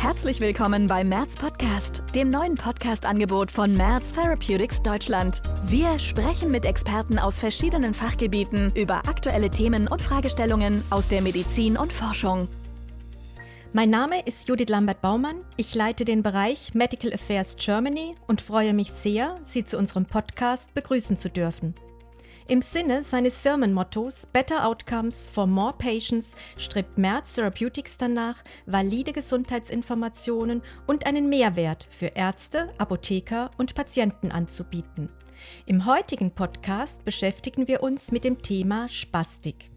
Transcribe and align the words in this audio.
Herzlich 0.00 0.40
willkommen 0.40 0.86
bei 0.86 1.04
Merz 1.04 1.36
Podcast, 1.36 2.02
dem 2.14 2.30
neuen 2.30 2.54
Podcast-Angebot 2.54 3.50
von 3.50 3.76
Merz 3.76 4.12
Therapeutics 4.12 4.82
Deutschland. 4.82 5.42
Wir 5.64 5.98
sprechen 5.98 6.50
mit 6.50 6.64
Experten 6.64 7.18
aus 7.18 7.38
verschiedenen 7.38 7.92
Fachgebieten 7.92 8.72
über 8.74 9.06
aktuelle 9.06 9.50
Themen 9.50 9.88
und 9.88 10.00
Fragestellungen 10.00 10.82
aus 10.88 11.08
der 11.08 11.20
Medizin 11.20 11.76
und 11.76 11.92
Forschung. 11.92 12.48
Mein 13.74 13.90
Name 13.90 14.24
ist 14.24 14.48
Judith 14.48 14.70
Lambert-Baumann. 14.70 15.42
Ich 15.58 15.74
leite 15.74 16.06
den 16.06 16.22
Bereich 16.22 16.72
Medical 16.72 17.12
Affairs 17.12 17.56
Germany 17.56 18.14
und 18.26 18.40
freue 18.40 18.72
mich 18.72 18.92
sehr, 18.92 19.36
Sie 19.42 19.66
zu 19.66 19.76
unserem 19.76 20.06
Podcast 20.06 20.72
begrüßen 20.72 21.18
zu 21.18 21.28
dürfen. 21.28 21.74
Im 22.50 22.62
Sinne 22.62 23.04
seines 23.04 23.38
Firmenmottos 23.38 24.26
Better 24.26 24.66
Outcomes 24.66 25.28
for 25.28 25.46
More 25.46 25.72
Patients 25.78 26.34
strebt 26.56 26.98
Merz 26.98 27.36
Therapeutics 27.36 27.96
danach, 27.96 28.42
valide 28.66 29.12
Gesundheitsinformationen 29.12 30.60
und 30.88 31.06
einen 31.06 31.28
Mehrwert 31.28 31.86
für 31.92 32.06
Ärzte, 32.06 32.74
Apotheker 32.76 33.52
und 33.56 33.76
Patienten 33.76 34.32
anzubieten. 34.32 35.10
Im 35.66 35.86
heutigen 35.86 36.32
Podcast 36.32 37.04
beschäftigen 37.04 37.68
wir 37.68 37.84
uns 37.84 38.10
mit 38.10 38.24
dem 38.24 38.42
Thema 38.42 38.88
Spastik. 38.88 39.69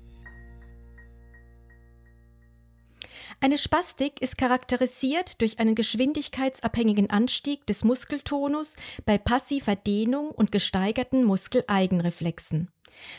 Eine 3.44 3.58
Spastik 3.58 4.22
ist 4.22 4.38
charakterisiert 4.38 5.42
durch 5.42 5.60
einen 5.60 5.76
geschwindigkeitsabhängigen 5.76 7.10
Anstieg 7.10 7.68
des 7.68 7.84
Muskeltonus 7.84 8.78
bei 9.06 9.18
passiver 9.18 9.76
Dehnung 9.76 10.32
und 10.32 10.54
gesteigerten 10.54 11.26
Muskeleigenreflexen. 11.26 12.72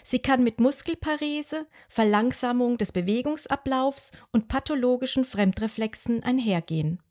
Sie 0.02 0.20
kann 0.20 0.42
mit 0.42 0.60
Muskelparese, 0.60 1.66
Verlangsamung 1.90 2.78
des 2.78 2.92
Bewegungsablaufs 2.92 4.12
und 4.32 4.48
pathologischen 4.48 5.26
Fremdreflexen 5.26 6.22
einhergehen. 6.22 7.02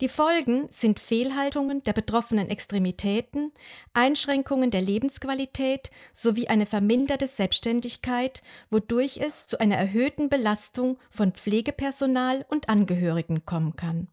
Die 0.00 0.08
Folgen 0.08 0.66
sind 0.70 0.98
Fehlhaltungen 0.98 1.84
der 1.84 1.92
betroffenen 1.92 2.48
Extremitäten, 2.48 3.52
Einschränkungen 3.92 4.72
der 4.72 4.82
Lebensqualität 4.82 5.90
sowie 6.12 6.48
eine 6.48 6.66
verminderte 6.66 7.28
Selbstständigkeit, 7.28 8.42
wodurch 8.70 9.18
es 9.18 9.46
zu 9.46 9.60
einer 9.60 9.76
erhöhten 9.76 10.28
Belastung 10.28 10.98
von 11.10 11.32
Pflegepersonal 11.32 12.44
und 12.48 12.68
Angehörigen 12.68 13.44
kommen 13.44 13.76
kann. 13.76 14.08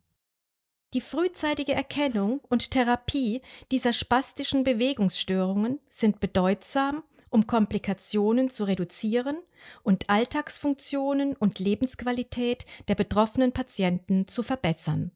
Die 0.93 1.01
frühzeitige 1.01 1.73
Erkennung 1.73 2.41
und 2.49 2.69
Therapie 2.69 3.41
dieser 3.71 3.93
spastischen 3.93 4.63
Bewegungsstörungen 4.63 5.79
sind 5.87 6.19
bedeutsam, 6.19 7.01
um 7.29 7.47
Komplikationen 7.47 8.49
zu 8.49 8.65
reduzieren 8.65 9.37
und 9.83 10.09
Alltagsfunktionen 10.09 11.35
und 11.35 11.59
Lebensqualität 11.59 12.65
der 12.87 12.95
betroffenen 12.95 13.53
Patienten 13.53 14.27
zu 14.27 14.43
verbessern. 14.43 15.11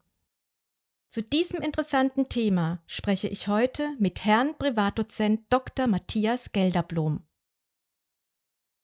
Zu 1.08 1.22
diesem 1.22 1.60
interessanten 1.60 2.28
Thema 2.28 2.82
spreche 2.86 3.28
ich 3.28 3.48
heute 3.48 3.90
mit 3.98 4.24
Herrn 4.24 4.56
Privatdozent 4.58 5.42
Dr. 5.50 5.86
Matthias 5.86 6.52
Gelderblom. 6.52 7.24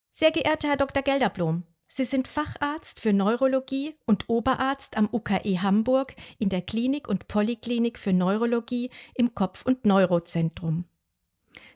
Sehr 0.08 0.30
geehrter 0.30 0.68
Herr 0.68 0.76
Dr. 0.76 1.02
Gelderblom, 1.02 1.64
Sie 1.94 2.04
sind 2.04 2.26
Facharzt 2.26 3.00
für 3.00 3.12
Neurologie 3.12 3.98
und 4.06 4.30
Oberarzt 4.30 4.96
am 4.96 5.10
UKE 5.12 5.60
Hamburg 5.60 6.14
in 6.38 6.48
der 6.48 6.62
Klinik 6.62 7.06
und 7.06 7.28
Polyklinik 7.28 7.98
für 7.98 8.14
Neurologie 8.14 8.88
im 9.14 9.34
Kopf- 9.34 9.66
und 9.66 9.84
Neurozentrum. 9.84 10.86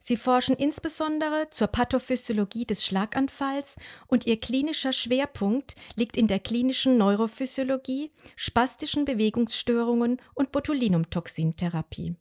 Sie 0.01 0.17
forschen 0.17 0.57
insbesondere 0.57 1.49
zur 1.51 1.69
Pathophysiologie 1.69 2.65
des 2.65 2.85
Schlaganfalls 2.85 3.77
und 4.07 4.27
ihr 4.27 4.39
klinischer 4.41 4.93
Schwerpunkt 4.93 5.75
liegt 5.95 6.17
in 6.17 6.27
der 6.27 6.41
klinischen 6.41 6.97
Neurophysiologie, 6.99 8.13
spastischen 8.37 9.05
Bewegungsstörungen 9.05 10.21
und 10.35 10.53
Botulinumtoxintherapie. 10.53 12.17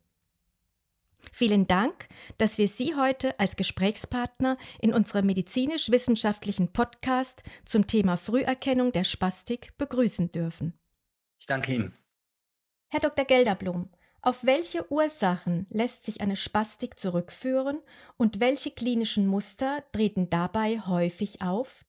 Vielen 1.31 1.67
Dank, 1.67 2.07
dass 2.37 2.57
wir 2.57 2.67
Sie 2.67 2.95
heute 2.95 3.39
als 3.39 3.55
Gesprächspartner 3.55 4.57
in 4.79 4.93
unserem 4.93 5.25
medizinisch-wissenschaftlichen 5.25 6.71
Podcast 6.71 7.43
zum 7.65 7.87
Thema 7.87 8.17
Früherkennung 8.17 8.91
der 8.91 9.03
Spastik 9.03 9.77
begrüßen 9.77 10.31
dürfen. 10.31 10.73
Ich 11.39 11.45
danke 11.45 11.73
Ihnen. 11.73 11.93
Herr 12.87 12.99
Dr. 12.99 13.25
Gelderblum, 13.25 13.89
auf 14.25 14.43
welche 14.43 14.91
Ursachen 14.91 15.67
lässt 15.69 16.05
sich 16.05 16.19
eine 16.19 16.35
Spastik 16.35 16.99
zurückführen 16.99 17.79
und 18.17 18.39
welche 18.39 18.71
klinischen 18.71 19.27
Muster 19.27 19.83
treten 19.91 20.29
dabei 20.29 20.79
häufig 20.79 21.41
auf? 21.41 21.85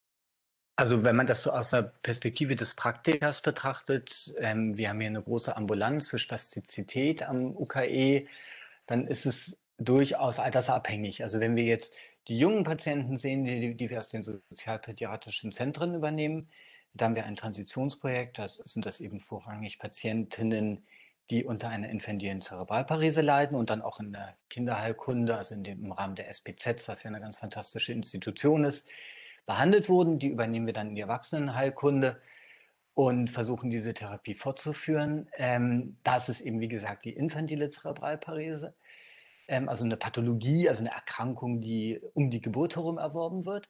Also 0.78 1.02
wenn 1.02 1.16
man 1.16 1.26
das 1.26 1.40
so 1.40 1.50
aus 1.50 1.70
der 1.70 1.82
Perspektive 2.02 2.54
des 2.54 2.74
Praktikers 2.74 3.40
betrachtet, 3.40 4.34
ähm, 4.38 4.76
wir 4.76 4.90
haben 4.90 5.00
hier 5.00 5.08
eine 5.08 5.22
große 5.22 5.56
Ambulanz 5.56 6.06
für 6.06 6.18
Spastizität 6.18 7.22
am 7.22 7.56
UKE, 7.56 8.26
dann 8.86 9.06
ist 9.06 9.24
es 9.24 9.56
durchaus 9.78 10.38
altersabhängig. 10.38 11.22
Also 11.22 11.40
wenn 11.40 11.56
wir 11.56 11.64
jetzt 11.64 11.94
die 12.28 12.38
jungen 12.38 12.64
Patienten 12.64 13.18
sehen, 13.18 13.46
die, 13.46 13.74
die 13.74 13.88
wir 13.88 13.98
aus 13.98 14.08
den 14.08 14.22
sozialpädiatrischen 14.22 15.52
Zentren 15.52 15.94
übernehmen, 15.94 16.50
da 16.92 17.06
haben 17.06 17.14
wir 17.14 17.24
ein 17.24 17.36
Transitionsprojekt, 17.36 18.38
da 18.38 18.48
sind 18.48 18.84
das 18.84 19.00
eben 19.00 19.20
vorrangig 19.20 19.78
Patientinnen, 19.78 20.86
die 21.30 21.44
unter 21.44 21.68
einer 21.68 21.88
infantilen 21.88 22.42
Zerebralparese 22.42 23.20
leiden 23.20 23.56
und 23.56 23.70
dann 23.70 23.82
auch 23.82 23.98
in 24.00 24.12
der 24.12 24.36
Kinderheilkunde, 24.48 25.36
also 25.36 25.54
in 25.54 25.64
dem, 25.64 25.84
im 25.84 25.92
Rahmen 25.92 26.14
der 26.14 26.28
SPZ, 26.28 26.86
was 26.86 27.02
ja 27.02 27.08
eine 27.08 27.20
ganz 27.20 27.38
fantastische 27.38 27.92
Institution 27.92 28.64
ist, 28.64 28.84
behandelt 29.44 29.88
wurden. 29.88 30.18
Die 30.18 30.28
übernehmen 30.28 30.66
wir 30.66 30.72
dann 30.72 30.90
in 30.90 30.94
die 30.94 31.00
Erwachsenenheilkunde 31.00 32.20
und 32.94 33.28
versuchen 33.28 33.70
diese 33.70 33.92
Therapie 33.92 34.34
fortzuführen. 34.34 35.28
Ähm, 35.36 35.98
das 36.04 36.28
ist 36.28 36.40
eben, 36.40 36.60
wie 36.60 36.68
gesagt, 36.68 37.04
die 37.04 37.12
infantile 37.12 37.70
Zerebralparese, 37.70 38.74
ähm, 39.48 39.68
also 39.68 39.84
eine 39.84 39.96
Pathologie, 39.96 40.68
also 40.68 40.80
eine 40.80 40.92
Erkrankung, 40.92 41.60
die 41.60 42.00
um 42.14 42.30
die 42.30 42.40
Geburt 42.40 42.76
herum 42.76 42.98
erworben 42.98 43.44
wird. 43.44 43.68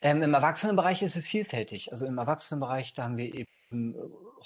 Ähm, 0.00 0.22
Im 0.22 0.34
Erwachsenenbereich 0.34 1.02
ist 1.02 1.16
es 1.16 1.26
vielfältig. 1.26 1.90
Also 1.90 2.06
im 2.06 2.18
Erwachsenenbereich, 2.18 2.94
da 2.94 3.04
haben 3.04 3.16
wir 3.16 3.34
eben 3.34 3.96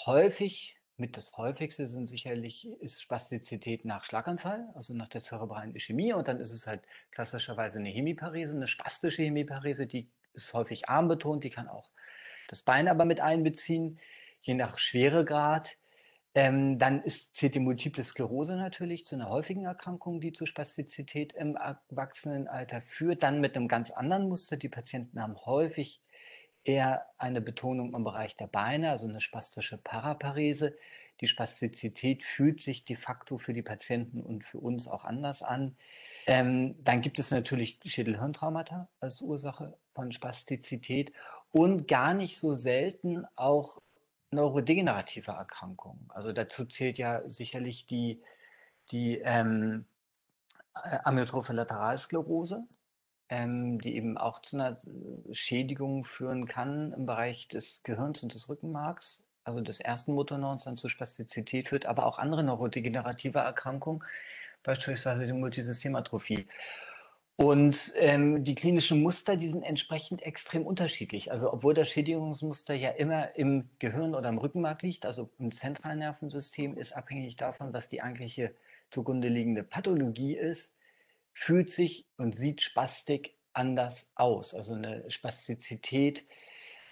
häufig 0.07 0.80
mit 1.01 1.17
das 1.17 1.37
häufigste 1.37 1.89
sind 1.89 2.09
sicherlich 2.09 2.69
ist 2.81 3.03
Spastizität 3.03 3.85
nach 3.85 4.05
Schlaganfall, 4.05 4.69
also 4.75 4.95
nach 4.95 5.09
der 5.09 5.23
zerebralen 5.23 5.75
Ischämie. 5.75 6.13
Und 6.13 6.29
dann 6.29 6.39
ist 6.39 6.53
es 6.53 6.67
halt 6.67 6.83
klassischerweise 7.11 7.79
eine 7.79 7.89
Hemiparese, 7.89 8.55
eine 8.55 8.67
spastische 8.67 9.23
Hemiparese, 9.23 9.87
die 9.87 10.11
ist 10.35 10.55
häufig 10.55 10.89
armbetont, 10.89 11.43
die 11.43 11.51
kann 11.51 11.69
auch 11.69 11.91
das 12.51 12.63
Bein 12.63 12.89
aber 12.89 13.05
mit 13.05 13.21
einbeziehen, 13.21 14.01
je 14.41 14.55
nach 14.55 14.79
Schweregrad. 14.79 15.77
Ähm, 16.35 16.79
dann 16.79 17.03
ist, 17.03 17.35
zählt 17.35 17.55
die 17.55 17.61
Multiple 17.61 18.05
Sklerose 18.05 18.57
natürlich 18.57 19.05
zu 19.05 19.15
einer 19.15 19.29
häufigen 19.29 19.65
Erkrankung, 19.65 20.21
die 20.21 20.33
zu 20.33 20.47
Spastizität 20.47 21.33
im 21.33 21.57
Erwachsenenalter 21.57 22.83
führt. 22.83 23.23
Dann 23.23 23.41
mit 23.41 23.57
einem 23.57 23.69
ganz 23.69 23.91
anderen 23.91 24.29
Muster. 24.29 24.57
Die 24.57 24.69
Patienten 24.69 25.21
haben 25.21 25.37
häufig 25.45 26.03
eher 26.65 27.07
eine 27.19 27.41
Betonung 27.41 27.95
im 27.95 28.05
Bereich 28.05 28.37
der 28.37 28.47
Beine, 28.47 28.91
also 28.91 29.09
eine 29.09 29.21
spastische 29.21 29.79
Paraparese. 29.79 30.77
Die 31.21 31.27
Spastizität 31.27 32.23
fühlt 32.23 32.63
sich 32.63 32.85
de 32.85 32.97
facto 32.97 33.39
für 33.39 33.53
die 33.53 33.63
Patienten 33.63 34.23
und 34.23 34.45
für 34.45 34.59
uns 34.59 34.89
auch 34.89 35.05
anders 35.05 35.43
an. 35.43 35.77
Ähm, 36.27 36.77
dann 36.83 37.03
gibt 37.03 37.19
es 37.19 37.31
natürlich 37.31 37.79
Schädelhirntraumata 37.85 38.89
als 39.01 39.21
Ursache 39.21 39.77
von 39.95 40.13
Spastizität 40.13 41.13
und 41.51 41.89
gar 41.89 42.15
nicht 42.15 42.39
so 42.39 42.55
selten 42.55 43.27
auch 43.37 43.83
neurodegenerative 44.31 45.33
Erkrankungen. 45.33 46.09
Also 46.09 46.33
dazu 46.33 46.65
zählt 46.65 46.99
ja 46.99 47.23
sicherlich 47.29 47.87
die, 47.87 48.23
die 48.91 49.19
ähm, 49.19 49.87
Amyotrophe 50.73 51.53
Lateralsklerose, 51.53 52.65
ähm, 53.31 53.81
die 53.81 53.95
eben 53.95 54.19
auch 54.19 54.43
zu 54.43 54.57
einer 54.57 54.73
äh, 54.73 55.35
Schädigung 55.35 56.05
führen 56.05 56.47
kann 56.47 56.93
im 56.93 57.07
Bereich 57.07 57.49
des 57.49 57.81
Gehirns 57.85 58.23
und 58.23 58.35
des 58.35 58.49
Rückenmarks, 58.49 59.25
also 59.45 59.61
des 59.61 59.81
ersten 59.81 60.15
Motorneurons 60.15 60.65
dann 60.65 60.77
zu 60.77 60.89
Spastizität 60.89 61.69
führt, 61.69 61.87
aber 61.87 62.07
auch 62.07 62.19
andere 62.19 62.43
neurodegenerative 62.43 63.39
Erkrankungen, 63.39 64.05
beispielsweise 64.65 65.27
die 65.27 65.33
Multisystematrophie. 65.33 66.47
Und 67.37 67.95
ähm, 67.97 68.45
die 68.45 68.55
klinischen 68.55 69.01
Muster, 69.01 69.37
die 69.37 69.49
sind 69.49 69.63
entsprechend 69.63 70.21
extrem 70.21 70.67
unterschiedlich. 70.67 71.31
Also 71.33 71.51
obwohl 71.51 71.73
das 71.73 71.89
Schädigungsmuster 71.89 72.75
ja 72.75 72.91
immer 72.91 73.35
im 73.37 73.71
Gehirn 73.79 74.15
oder 74.15 74.29
im 74.29 74.37
Rückenmark 74.37 74.83
liegt, 74.83 75.07
also 75.07 75.31
im 75.39 75.51
zentralen 75.51 76.01
Nervensystem, 76.01 76.77
ist 76.77 76.95
abhängig 76.95 77.37
davon, 77.37 77.73
was 77.73 77.89
die 77.89 78.03
eigentliche 78.03 78.55
zugrunde 78.91 79.29
liegende 79.29 79.63
Pathologie 79.63 80.37
ist, 80.37 80.75
fühlt 81.33 81.71
sich 81.71 82.07
und 82.17 82.37
sieht 82.37 82.63
Spastik 82.63 83.35
anders 83.53 84.07
aus. 84.15 84.55
Also 84.55 84.75
eine 84.75 85.11
Spastizität, 85.11 86.25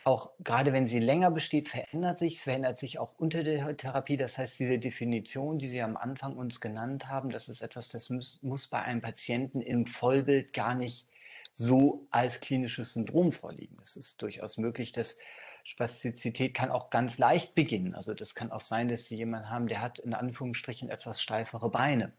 auch 0.04 0.30
gerade 0.40 0.72
wenn 0.72 0.88
sie 0.88 1.00
länger 1.00 1.30
besteht, 1.30 1.68
verändert 1.68 2.18
sich, 2.18 2.40
verändert 2.40 2.78
sich 2.78 2.98
auch 2.98 3.12
unter 3.18 3.44
der 3.44 3.76
Therapie. 3.76 4.16
Das 4.16 4.38
heißt, 4.38 4.58
diese 4.58 4.78
Definition, 4.78 5.58
die 5.58 5.68
Sie 5.68 5.82
am 5.82 5.96
Anfang 5.96 6.36
uns 6.36 6.60
genannt 6.60 7.08
haben, 7.08 7.30
das 7.30 7.48
ist 7.48 7.62
etwas, 7.62 7.88
das 7.88 8.08
muss, 8.10 8.38
muss 8.42 8.68
bei 8.68 8.80
einem 8.80 9.02
Patienten 9.02 9.60
im 9.60 9.86
Vollbild 9.86 10.52
gar 10.52 10.74
nicht 10.74 11.06
so 11.52 12.06
als 12.10 12.40
klinisches 12.40 12.92
Syndrom 12.92 13.32
vorliegen. 13.32 13.76
Es 13.82 13.96
ist 13.96 14.22
durchaus 14.22 14.58
möglich, 14.58 14.92
dass 14.92 15.18
Spastizität 15.64 16.54
kann 16.54 16.70
auch 16.70 16.88
ganz 16.88 17.18
leicht 17.18 17.54
beginnen. 17.54 17.94
Also 17.94 18.14
das 18.14 18.34
kann 18.34 18.52
auch 18.52 18.60
sein, 18.60 18.88
dass 18.88 19.04
Sie 19.04 19.16
jemanden 19.16 19.50
haben, 19.50 19.66
der 19.66 19.82
hat 19.82 19.98
in 19.98 20.14
Anführungsstrichen 20.14 20.88
etwas 20.88 21.20
steifere 21.20 21.68
Beine. 21.68 22.12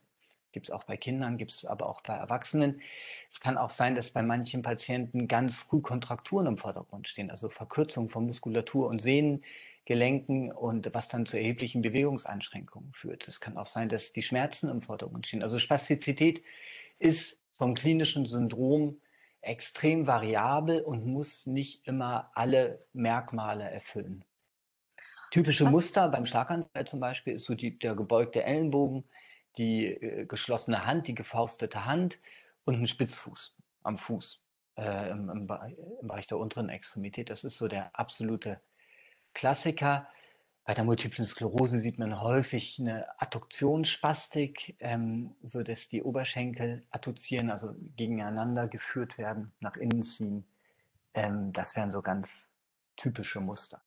Gibt 0.52 0.68
es 0.68 0.72
auch 0.72 0.84
bei 0.84 0.98
Kindern, 0.98 1.38
gibt 1.38 1.52
es 1.52 1.66
aber 1.66 1.88
auch 1.88 2.02
bei 2.02 2.16
Erwachsenen. 2.16 2.82
Es 3.32 3.40
kann 3.40 3.58
auch 3.58 3.70
sein, 3.70 3.96
dass 3.96 4.10
bei 4.10 4.24
manchen 4.24 4.62
Patienten 4.62 5.28
ganz 5.28 5.60
früh 5.60 5.82
Kontrakturen 5.82 6.48
im 6.48 6.58
Vordergrund 6.58 7.08
stehen, 7.08 7.30
also 7.30 7.50
Verkürzung 7.50 8.10
von 8.10 8.26
Muskulatur 8.26 8.88
und 8.88 9.00
Sehnengelenken 9.00 10.52
und 10.52 10.92
was 10.94 11.08
dann 11.08 11.28
zu 11.28 11.38
erheblichen 11.38 11.82
Bewegungseinschränkungen 11.84 12.94
führt. 12.94 13.28
Es 13.28 13.40
kann 13.40 13.58
auch 13.58 13.68
sein, 13.68 13.90
dass 13.90 14.12
die 14.12 14.24
Schmerzen 14.24 14.70
im 14.70 14.82
Vordergrund 14.82 15.28
stehen. 15.28 15.44
Also 15.44 15.60
Spastizität 15.60 16.44
ist 16.98 17.38
vom 17.54 17.76
klinischen 17.76 18.26
Syndrom 18.26 19.00
extrem 19.42 20.08
variabel 20.08 20.82
und 20.82 21.06
muss 21.06 21.46
nicht 21.46 21.88
immer 21.88 22.32
alle 22.34 22.86
Merkmale 22.94 23.70
erfüllen. 23.70 24.26
Typische 25.32 25.66
Muster 25.66 26.10
beim 26.10 26.26
Schlaganfall 26.26 26.88
zum 26.88 27.00
Beispiel 27.00 27.34
ist 27.34 27.46
so 27.46 27.54
die, 27.54 27.78
der 27.78 27.96
gebeugte 27.96 28.44
Ellenbogen, 28.44 29.04
die 29.58 29.88
äh, 29.88 30.26
geschlossene 30.26 30.86
Hand, 30.86 31.08
die 31.08 31.16
gefaustete 31.16 31.86
Hand 31.86 32.18
und 32.66 32.76
ein 32.76 32.88
Spitzfuß 32.88 33.56
am 33.84 33.98
Fuß 33.98 34.42
äh, 34.78 35.12
im, 35.12 35.30
im, 35.30 35.48
im, 36.02 36.08
Bereich 36.08 36.28
der 36.28 36.38
unteren 36.38 36.70
Extremität. 36.70 37.30
Das 37.30 37.44
ist 37.44 37.58
so 37.58 37.68
der 37.68 37.98
absolute 37.98 38.62
Klassiker. 39.34 40.08
Bei 40.66 40.74
der 40.74 40.84
multiplen 40.84 41.26
Sklerose 41.26 41.80
sieht 41.80 41.98
man 41.98 42.22
häufig 42.22 42.80
eine 42.80 43.08
Adduktionsspastik, 43.20 44.76
ähm, 44.80 45.36
so 45.44 45.64
die 45.64 46.04
Oberschenkel 46.04 46.86
adduzieren, 46.92 47.50
also 47.50 47.74
gegeneinander 47.96 48.68
geführt 48.68 49.18
werden, 49.18 49.52
nach 49.60 49.78
innen 49.78 50.04
ziehen. 50.04 50.46
Ähm, 51.16 51.54
das 51.54 51.76
wären 51.76 51.92
so 51.92 52.02
ganz 52.02 52.48
typische 52.96 53.40
Muster. 53.40 53.82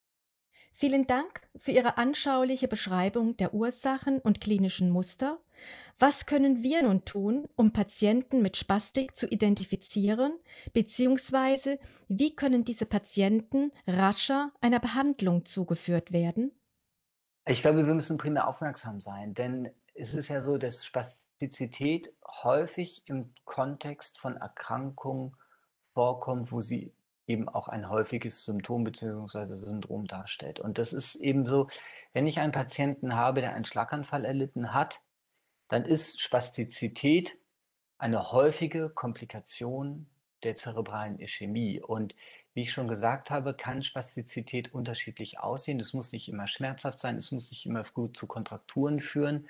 Vielen 0.75 1.07
Dank 1.07 1.43
für 1.57 1.71
Ihre 1.71 1.99
anschauliche 1.99 2.67
Beschreibung 2.67 3.37
der 3.37 3.53
Ursachen 3.53 4.19
und 4.19 4.41
klinischen 4.41 4.91
Muster. 4.91 5.39
Was 5.99 6.27
können 6.27 6.63
wir 6.63 6.83
nun 6.83 7.05
tun, 7.05 7.47
um 7.57 7.73
Patienten 7.73 8.41
mit 8.43 8.57
Spastik 8.57 9.17
zu 9.17 9.27
identifizieren, 9.29 10.33
beziehungsweise 10.73 11.79
wie 12.09 12.35
können 12.35 12.65
diese 12.65 12.87
Patienten 12.87 13.71
rascher 13.87 14.51
einer 14.61 14.81
Behandlung 14.81 15.45
zugeführt 15.45 16.11
werden? 16.11 16.53
Ich 17.45 17.61
glaube, 17.61 17.87
wir 17.87 17.95
müssen 17.95 18.19
primär 18.19 18.49
aufmerksam 18.49 19.01
sein, 19.01 19.35
denn 19.35 19.71
es 19.95 20.15
ist 20.15 20.29
ja 20.29 20.43
so, 20.43 20.57
dass 20.57 20.85
Spastizität 20.85 22.15
häufig 22.43 23.03
im 23.07 23.35
Kontext 23.45 24.19
von 24.19 24.37
Erkrankungen 24.37 25.37
vorkommt, 25.93 26.51
wo 26.51 26.61
sie 26.61 26.95
eben 27.27 27.49
auch 27.49 27.69
ein 27.69 27.89
häufiges 27.89 28.45
Symptom 28.45 28.85
bzw. 28.85 29.57
Syndrom 29.57 30.07
darstellt. 30.07 30.61
Und 30.61 30.79
das 30.79 30.93
ist 30.93 31.15
eben 31.17 31.47
so, 31.47 31.69
wenn 32.13 32.27
ich 32.27 32.41
einen 32.41 32.53
Patienten 32.53 33.15
habe, 33.15 33.41
der 33.41 33.55
einen 33.55 33.65
Schlaganfall 33.65 34.25
erlitten 34.25 34.75
hat, 34.75 35.01
dann 35.69 35.85
ist 35.85 36.21
Spastizität 36.21 37.37
eine 37.99 38.33
häufige 38.33 38.91
Komplikation 38.91 40.07
der 40.43 40.57
zerebralen 40.57 41.19
Ischämie. 41.21 41.81
Und 41.81 42.15
wie 42.53 42.63
ich 42.63 42.73
schon 42.73 42.89
gesagt 42.89 43.31
habe, 43.31 43.55
kann 43.55 43.83
Spastizität 43.83 44.75
unterschiedlich 44.75 45.39
aussehen. 45.39 45.81
Es 45.81 45.93
muss 45.93 46.13
nicht 46.13 46.29
immer 46.29 46.49
schmerzhaft 46.49 47.01
sein, 47.01 47.17
es 47.17 47.31
muss 47.31 47.51
nicht 47.51 47.65
immer 47.65 47.85
gut 47.85 48.17
zu 48.17 48.27
Kontrakturen 48.27 49.01
führen. 49.01 49.49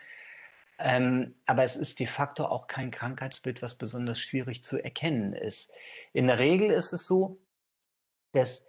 Ähm, 0.78 1.34
aber 1.46 1.64
es 1.64 1.76
ist 1.76 1.98
de 1.98 2.06
facto 2.06 2.44
auch 2.44 2.66
kein 2.66 2.90
Krankheitsbild, 2.90 3.62
was 3.62 3.74
besonders 3.74 4.18
schwierig 4.18 4.64
zu 4.64 4.82
erkennen 4.82 5.32
ist. 5.32 5.70
In 6.12 6.26
der 6.26 6.38
Regel 6.38 6.70
ist 6.70 6.92
es 6.92 7.06
so, 7.06 7.38
dass 8.32 8.64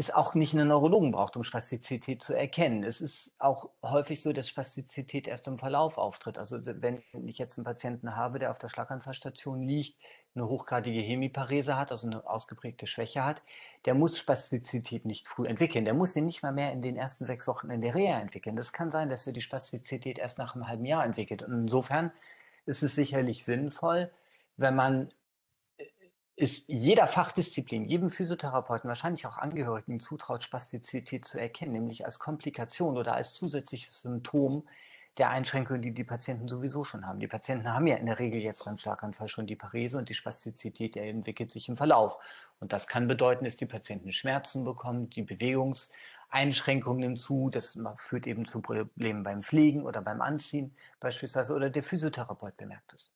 es 0.00 0.12
auch 0.12 0.34
nicht 0.34 0.54
einen 0.54 0.68
Neurologen 0.68 1.10
braucht, 1.10 1.36
um 1.36 1.42
Spastizität 1.42 2.22
zu 2.22 2.32
erkennen. 2.32 2.84
Es 2.84 3.00
ist 3.00 3.32
auch 3.38 3.70
häufig 3.82 4.22
so, 4.22 4.32
dass 4.32 4.48
Spastizität 4.48 5.26
erst 5.26 5.48
im 5.48 5.58
Verlauf 5.58 5.98
auftritt. 5.98 6.38
Also 6.38 6.58
wenn 6.62 7.02
ich 7.26 7.38
jetzt 7.38 7.58
einen 7.58 7.64
Patienten 7.64 8.14
habe, 8.14 8.38
der 8.38 8.52
auf 8.52 8.60
der 8.60 8.68
Schlaganfallstation 8.68 9.62
liegt, 9.62 9.98
eine 10.36 10.48
hochgradige 10.48 11.00
Hemiparese 11.00 11.76
hat, 11.76 11.90
also 11.90 12.06
eine 12.06 12.24
ausgeprägte 12.28 12.86
Schwäche 12.86 13.24
hat, 13.24 13.42
der 13.86 13.94
muss 13.94 14.16
Spastizität 14.16 15.04
nicht 15.04 15.26
früh 15.26 15.48
entwickeln. 15.48 15.84
Der 15.84 15.94
muss 15.94 16.12
sie 16.12 16.20
nicht 16.20 16.44
mal 16.44 16.52
mehr 16.52 16.72
in 16.72 16.80
den 16.80 16.96
ersten 16.96 17.24
sechs 17.24 17.48
Wochen 17.48 17.70
in 17.70 17.80
der 17.80 17.96
Reha 17.96 18.20
entwickeln. 18.20 18.54
Das 18.54 18.72
kann 18.72 18.92
sein, 18.92 19.10
dass 19.10 19.26
er 19.26 19.32
die 19.32 19.40
Spastizität 19.40 20.16
erst 20.18 20.38
nach 20.38 20.54
einem 20.54 20.68
halben 20.68 20.84
Jahr 20.84 21.04
entwickelt. 21.04 21.42
Und 21.42 21.52
insofern 21.52 22.12
ist 22.66 22.84
es 22.84 22.94
sicherlich 22.94 23.44
sinnvoll, 23.44 24.12
wenn 24.56 24.76
man 24.76 25.12
ist 26.38 26.68
jeder 26.68 27.08
Fachdisziplin, 27.08 27.86
jedem 27.86 28.10
Physiotherapeuten, 28.10 28.86
wahrscheinlich 28.86 29.26
auch 29.26 29.38
Angehörigen 29.38 29.98
zutraut, 29.98 30.44
Spastizität 30.44 31.24
zu 31.24 31.36
erkennen, 31.36 31.72
nämlich 31.72 32.04
als 32.04 32.20
Komplikation 32.20 32.96
oder 32.96 33.14
als 33.14 33.34
zusätzliches 33.34 34.02
Symptom 34.02 34.62
der 35.18 35.30
Einschränkungen, 35.30 35.82
die 35.82 35.92
die 35.92 36.04
Patienten 36.04 36.46
sowieso 36.46 36.84
schon 36.84 37.04
haben. 37.04 37.18
Die 37.18 37.26
Patienten 37.26 37.72
haben 37.72 37.88
ja 37.88 37.96
in 37.96 38.06
der 38.06 38.20
Regel 38.20 38.40
jetzt 38.40 38.64
beim 38.64 38.78
Schlaganfall 38.78 39.26
schon 39.26 39.48
die 39.48 39.56
Parese 39.56 39.98
und 39.98 40.08
die 40.08 40.14
Spastizität, 40.14 40.96
entwickelt 40.96 41.50
sich 41.50 41.68
im 41.68 41.76
Verlauf. 41.76 42.18
Und 42.60 42.72
das 42.72 42.86
kann 42.86 43.08
bedeuten, 43.08 43.44
dass 43.44 43.56
die 43.56 43.66
Patienten 43.66 44.12
Schmerzen 44.12 44.64
bekommen, 44.64 45.10
die 45.10 45.22
Bewegungseinschränkungen 45.22 47.00
nehmen 47.00 47.16
zu, 47.16 47.50
das 47.50 47.76
führt 47.96 48.28
eben 48.28 48.46
zu 48.46 48.60
Problemen 48.60 49.24
beim 49.24 49.42
Pflegen 49.42 49.84
oder 49.84 50.02
beim 50.02 50.20
Anziehen 50.20 50.76
beispielsweise 51.00 51.52
oder 51.52 51.68
der 51.68 51.82
Physiotherapeut 51.82 52.56
bemerkt 52.56 52.92
es. 52.92 53.10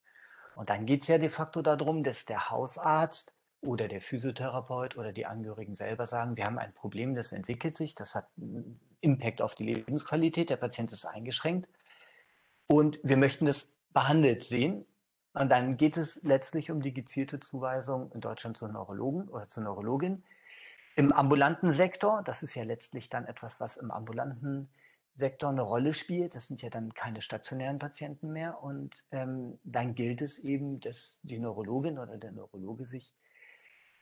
Und 0.54 0.70
dann 0.70 0.86
geht 0.86 1.02
es 1.02 1.08
ja 1.08 1.18
de 1.18 1.30
facto 1.30 1.62
darum, 1.62 2.04
dass 2.04 2.24
der 2.24 2.50
Hausarzt 2.50 3.32
oder 3.60 3.88
der 3.88 4.00
Physiotherapeut 4.00 4.96
oder 4.96 5.12
die 5.12 5.26
Angehörigen 5.26 5.74
selber 5.74 6.06
sagen, 6.06 6.36
wir 6.36 6.44
haben 6.44 6.58
ein 6.58 6.74
Problem, 6.74 7.14
das 7.14 7.32
entwickelt 7.32 7.76
sich, 7.76 7.94
das 7.94 8.14
hat 8.14 8.26
einen 8.36 8.80
Impact 9.00 9.40
auf 9.40 9.54
die 9.54 9.64
Lebensqualität, 9.64 10.50
der 10.50 10.56
Patient 10.56 10.92
ist 10.92 11.06
eingeschränkt 11.06 11.68
und 12.66 12.98
wir 13.02 13.16
möchten 13.16 13.46
das 13.46 13.74
behandelt 13.92 14.44
sehen. 14.44 14.86
Und 15.34 15.48
dann 15.50 15.78
geht 15.78 15.96
es 15.96 16.22
letztlich 16.22 16.70
um 16.70 16.82
die 16.82 16.92
gezielte 16.92 17.40
Zuweisung 17.40 18.12
in 18.12 18.20
Deutschland 18.20 18.56
zu 18.56 18.68
Neurologen 18.68 19.28
oder 19.28 19.48
zur 19.48 19.62
Neurologin. 19.62 20.22
Im 20.94 21.10
ambulanten 21.12 21.72
Sektor, 21.72 22.22
das 22.22 22.42
ist 22.42 22.54
ja 22.54 22.64
letztlich 22.64 23.08
dann 23.08 23.24
etwas, 23.24 23.58
was 23.58 23.78
im 23.78 23.90
ambulanten 23.90 24.68
Sektor 25.14 25.50
eine 25.50 25.62
Rolle 25.62 25.94
spielt. 25.94 26.34
Das 26.34 26.46
sind 26.46 26.62
ja 26.62 26.70
dann 26.70 26.94
keine 26.94 27.20
stationären 27.20 27.78
Patienten 27.78 28.32
mehr. 28.32 28.62
Und 28.62 28.94
ähm, 29.10 29.58
dann 29.64 29.94
gilt 29.94 30.22
es 30.22 30.38
eben, 30.38 30.80
dass 30.80 31.18
die 31.22 31.38
Neurologin 31.38 31.98
oder 31.98 32.16
der 32.16 32.32
Neurologe 32.32 32.86
sich 32.86 33.14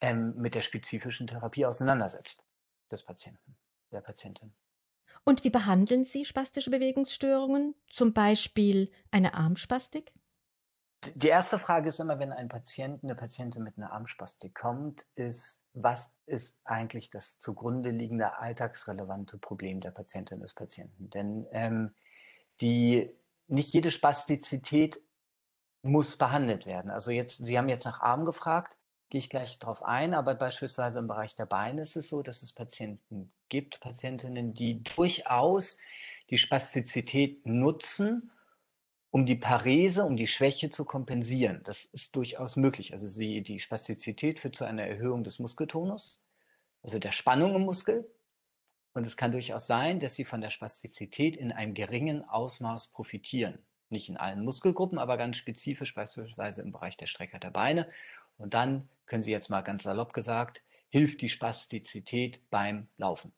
ähm, 0.00 0.34
mit 0.36 0.54
der 0.54 0.62
spezifischen 0.62 1.26
Therapie 1.26 1.66
auseinandersetzt 1.66 2.42
des 2.90 3.02
Patienten, 3.02 3.56
der 3.92 4.00
Patientin. 4.00 4.52
Und 5.24 5.44
wie 5.44 5.50
behandeln 5.50 6.04
Sie 6.04 6.24
spastische 6.24 6.70
Bewegungsstörungen, 6.70 7.74
zum 7.88 8.12
Beispiel 8.12 8.90
eine 9.10 9.34
Armspastik? 9.34 10.12
Die 11.14 11.28
erste 11.28 11.58
Frage 11.58 11.88
ist 11.88 11.98
immer, 11.98 12.18
wenn 12.18 12.32
ein 12.32 12.48
Patient, 12.48 13.02
eine 13.02 13.14
Patientin 13.14 13.62
mit 13.62 13.78
einer 13.78 13.92
Armspastik 13.92 14.54
kommt, 14.54 15.06
ist, 15.14 15.58
was 15.72 16.10
ist 16.26 16.58
eigentlich 16.64 17.08
das 17.10 17.38
zugrunde 17.40 17.90
liegende 17.90 18.38
alltagsrelevante 18.38 19.38
Problem 19.38 19.80
der 19.80 19.92
Patientin 19.92 20.40
des 20.40 20.52
Patienten? 20.52 21.08
Denn 21.08 21.46
ähm, 21.52 21.94
die, 22.60 23.10
nicht 23.48 23.72
jede 23.72 23.90
Spastizität 23.90 25.00
muss 25.82 26.18
behandelt 26.18 26.66
werden. 26.66 26.90
Also 26.90 27.10
jetzt, 27.10 27.44
Sie 27.46 27.56
haben 27.56 27.70
jetzt 27.70 27.86
nach 27.86 28.00
Arm 28.00 28.26
gefragt, 28.26 28.76
gehe 29.08 29.20
ich 29.20 29.30
gleich 29.30 29.58
darauf 29.58 29.82
ein, 29.82 30.12
aber 30.12 30.34
beispielsweise 30.34 30.98
im 30.98 31.08
Bereich 31.08 31.34
der 31.34 31.46
Beine 31.46 31.82
ist 31.82 31.96
es 31.96 32.10
so, 32.10 32.22
dass 32.22 32.42
es 32.42 32.52
Patienten 32.52 33.32
gibt, 33.48 33.80
Patientinnen, 33.80 34.52
die 34.52 34.82
durchaus 34.82 35.78
die 36.28 36.38
Spastizität 36.38 37.44
nutzen, 37.46 38.30
um 39.10 39.26
die 39.26 39.36
Parese, 39.36 40.04
um 40.04 40.16
die 40.16 40.28
Schwäche 40.28 40.70
zu 40.70 40.84
kompensieren. 40.84 41.62
Das 41.64 41.86
ist 41.86 42.14
durchaus 42.14 42.56
möglich. 42.56 42.92
Also 42.92 43.08
sie, 43.08 43.42
die 43.42 43.58
Spastizität 43.58 44.38
führt 44.38 44.56
zu 44.56 44.64
einer 44.64 44.84
Erhöhung 44.84 45.24
des 45.24 45.38
Muskeltonus, 45.38 46.20
also 46.82 46.98
der 46.98 47.12
Spannung 47.12 47.54
im 47.54 47.62
Muskel. 47.62 48.08
Und 48.92 49.06
es 49.06 49.16
kann 49.16 49.32
durchaus 49.32 49.66
sein, 49.66 50.00
dass 50.00 50.14
sie 50.14 50.24
von 50.24 50.40
der 50.40 50.50
Spastizität 50.50 51.36
in 51.36 51.52
einem 51.52 51.74
geringen 51.74 52.24
Ausmaß 52.24 52.88
profitieren. 52.88 53.58
Nicht 53.88 54.08
in 54.08 54.16
allen 54.16 54.44
Muskelgruppen, 54.44 54.98
aber 54.98 55.16
ganz 55.16 55.36
spezifisch, 55.36 55.94
beispielsweise 55.94 56.62
im 56.62 56.72
Bereich 56.72 56.96
der 56.96 57.06
Strecker 57.06 57.38
der 57.38 57.50
Beine. 57.50 57.88
Und 58.38 58.54
dann 58.54 58.88
können 59.06 59.22
Sie 59.22 59.32
jetzt 59.32 59.50
mal 59.50 59.62
ganz 59.62 59.82
salopp 59.82 60.12
gesagt, 60.12 60.62
hilft 60.88 61.20
die 61.20 61.28
Spastizität 61.28 62.40
beim 62.50 62.88
Laufen. 62.96 63.32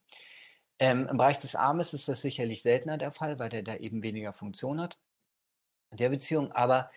Ähm, 0.79 1.07
Im 1.11 1.17
Bereich 1.17 1.39
des 1.39 1.55
Armes 1.55 1.95
ist 1.95 2.09
das 2.09 2.21
sicherlich 2.21 2.63
seltener 2.63 2.99
der 2.99 3.13
Fall, 3.13 3.39
weil 3.39 3.49
der 3.49 3.63
da 3.63 3.77
eben 3.77 4.03
weniger 4.03 4.33
Funktion 4.33 4.81
hat 4.81 4.99
der 5.93 6.09
Beziehung. 6.09 6.53
Aber 6.53 6.91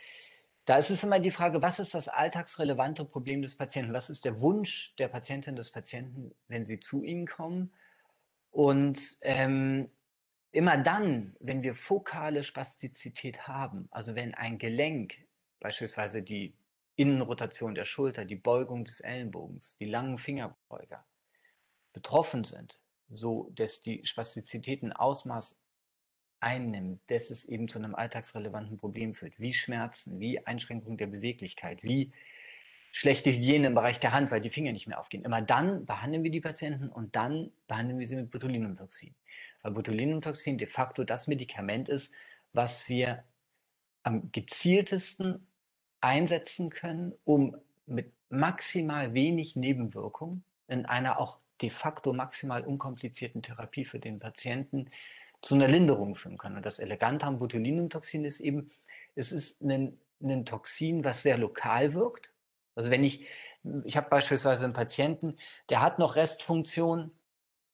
da 0.65 0.77
ist 0.77 0.89
es 0.89 1.03
immer 1.03 1.19
die 1.19 1.31
Frage, 1.31 1.61
was 1.61 1.79
ist 1.79 1.93
das 1.93 2.07
alltagsrelevante 2.07 3.05
Problem 3.05 3.41
des 3.41 3.55
Patienten? 3.55 3.93
Was 3.93 4.09
ist 4.09 4.25
der 4.25 4.39
Wunsch 4.39 4.93
der 4.97 5.07
Patientin 5.07 5.55
des 5.55 5.71
Patienten, 5.71 6.33
wenn 6.47 6.65
sie 6.65 6.79
zu 6.79 7.03
Ihnen 7.03 7.27
kommen? 7.27 7.71
Und 8.51 9.17
ähm, 9.21 9.91
immer 10.51 10.77
dann, 10.77 11.35
wenn 11.39 11.61
wir 11.61 11.75
fokale 11.75 12.43
Spastizität 12.43 13.47
haben, 13.47 13.87
also 13.91 14.15
wenn 14.15 14.33
ein 14.33 14.57
Gelenk, 14.57 15.15
beispielsweise 15.59 16.23
die 16.23 16.55
Innenrotation 16.95 17.75
der 17.75 17.85
Schulter, 17.85 18.25
die 18.25 18.35
Beugung 18.35 18.85
des 18.85 19.01
Ellenbogens, 19.01 19.75
die 19.77 19.85
langen 19.85 20.17
Fingerbeuger 20.17 21.05
betroffen 21.91 22.45
sind, 22.45 22.79
so, 23.09 23.51
dass 23.53 23.81
die 23.81 24.05
Spastizität 24.05 24.81
ein 24.81 24.93
Ausmaß 24.93 25.59
einnimmt, 26.39 27.01
dass 27.07 27.29
es 27.29 27.45
eben 27.45 27.67
zu 27.67 27.79
einem 27.79 27.95
alltagsrelevanten 27.95 28.77
Problem 28.77 29.13
führt, 29.15 29.39
wie 29.39 29.53
Schmerzen, 29.53 30.19
wie 30.19 30.45
Einschränkung 30.45 30.97
der 30.97 31.07
Beweglichkeit, 31.07 31.83
wie 31.83 32.11
schlechte 32.91 33.31
Hygiene 33.31 33.67
im 33.67 33.75
Bereich 33.75 33.99
der 33.99 34.13
Hand, 34.13 34.31
weil 34.31 34.41
die 34.41 34.49
Finger 34.49 34.71
nicht 34.71 34.87
mehr 34.87 34.99
aufgehen. 34.99 35.25
Immer 35.25 35.41
dann 35.41 35.85
behandeln 35.85 36.23
wir 36.23 36.31
die 36.31 36.41
Patienten 36.41 36.89
und 36.89 37.15
dann 37.15 37.51
behandeln 37.67 37.99
wir 37.99 38.07
sie 38.07 38.15
mit 38.15 38.31
Botulinumtoxin. 38.31 39.13
Weil 39.61 39.71
Botulinumtoxin 39.73 40.57
de 40.57 40.67
facto 40.67 41.03
das 41.03 41.27
Medikament 41.27 41.89
ist, 41.89 42.11
was 42.53 42.87
wir 42.87 43.23
am 44.03 44.31
gezieltesten 44.31 45.45
einsetzen 45.99 46.69
können, 46.69 47.13
um 47.25 47.57
mit 47.85 48.13
maximal 48.29 49.13
wenig 49.13 49.55
Nebenwirkung 49.55 50.43
in 50.67 50.85
einer 50.85 51.19
auch 51.19 51.39
de 51.61 51.69
facto 51.69 52.13
maximal 52.13 52.63
unkomplizierten 52.63 53.41
Therapie 53.41 53.85
für 53.85 53.99
den 53.99 54.19
Patienten 54.19 54.89
zu 55.45 55.53
einer 55.53 55.67
Linderung 55.67 56.15
führen 56.15 56.39
können. 56.39 56.57
Und 56.57 56.65
das 56.65 56.79
Elegante 56.79 57.27
am 57.27 57.37
Botulinumtoxin 57.37 58.25
ist 58.25 58.39
eben, 58.39 58.71
es 59.13 59.31
ist 59.31 59.61
ein, 59.61 59.99
ein 60.19 60.43
Toxin, 60.43 61.03
was 61.03 61.21
sehr 61.21 61.37
lokal 61.37 61.93
wirkt. 61.93 62.33
Also 62.73 62.89
wenn 62.89 63.03
ich, 63.03 63.27
ich 63.83 63.95
habe 63.95 64.09
beispielsweise 64.09 64.63
einen 64.63 64.73
Patienten, 64.73 65.37
der 65.69 65.83
hat 65.83 65.99
noch 65.99 66.15
Restfunktion 66.15 67.11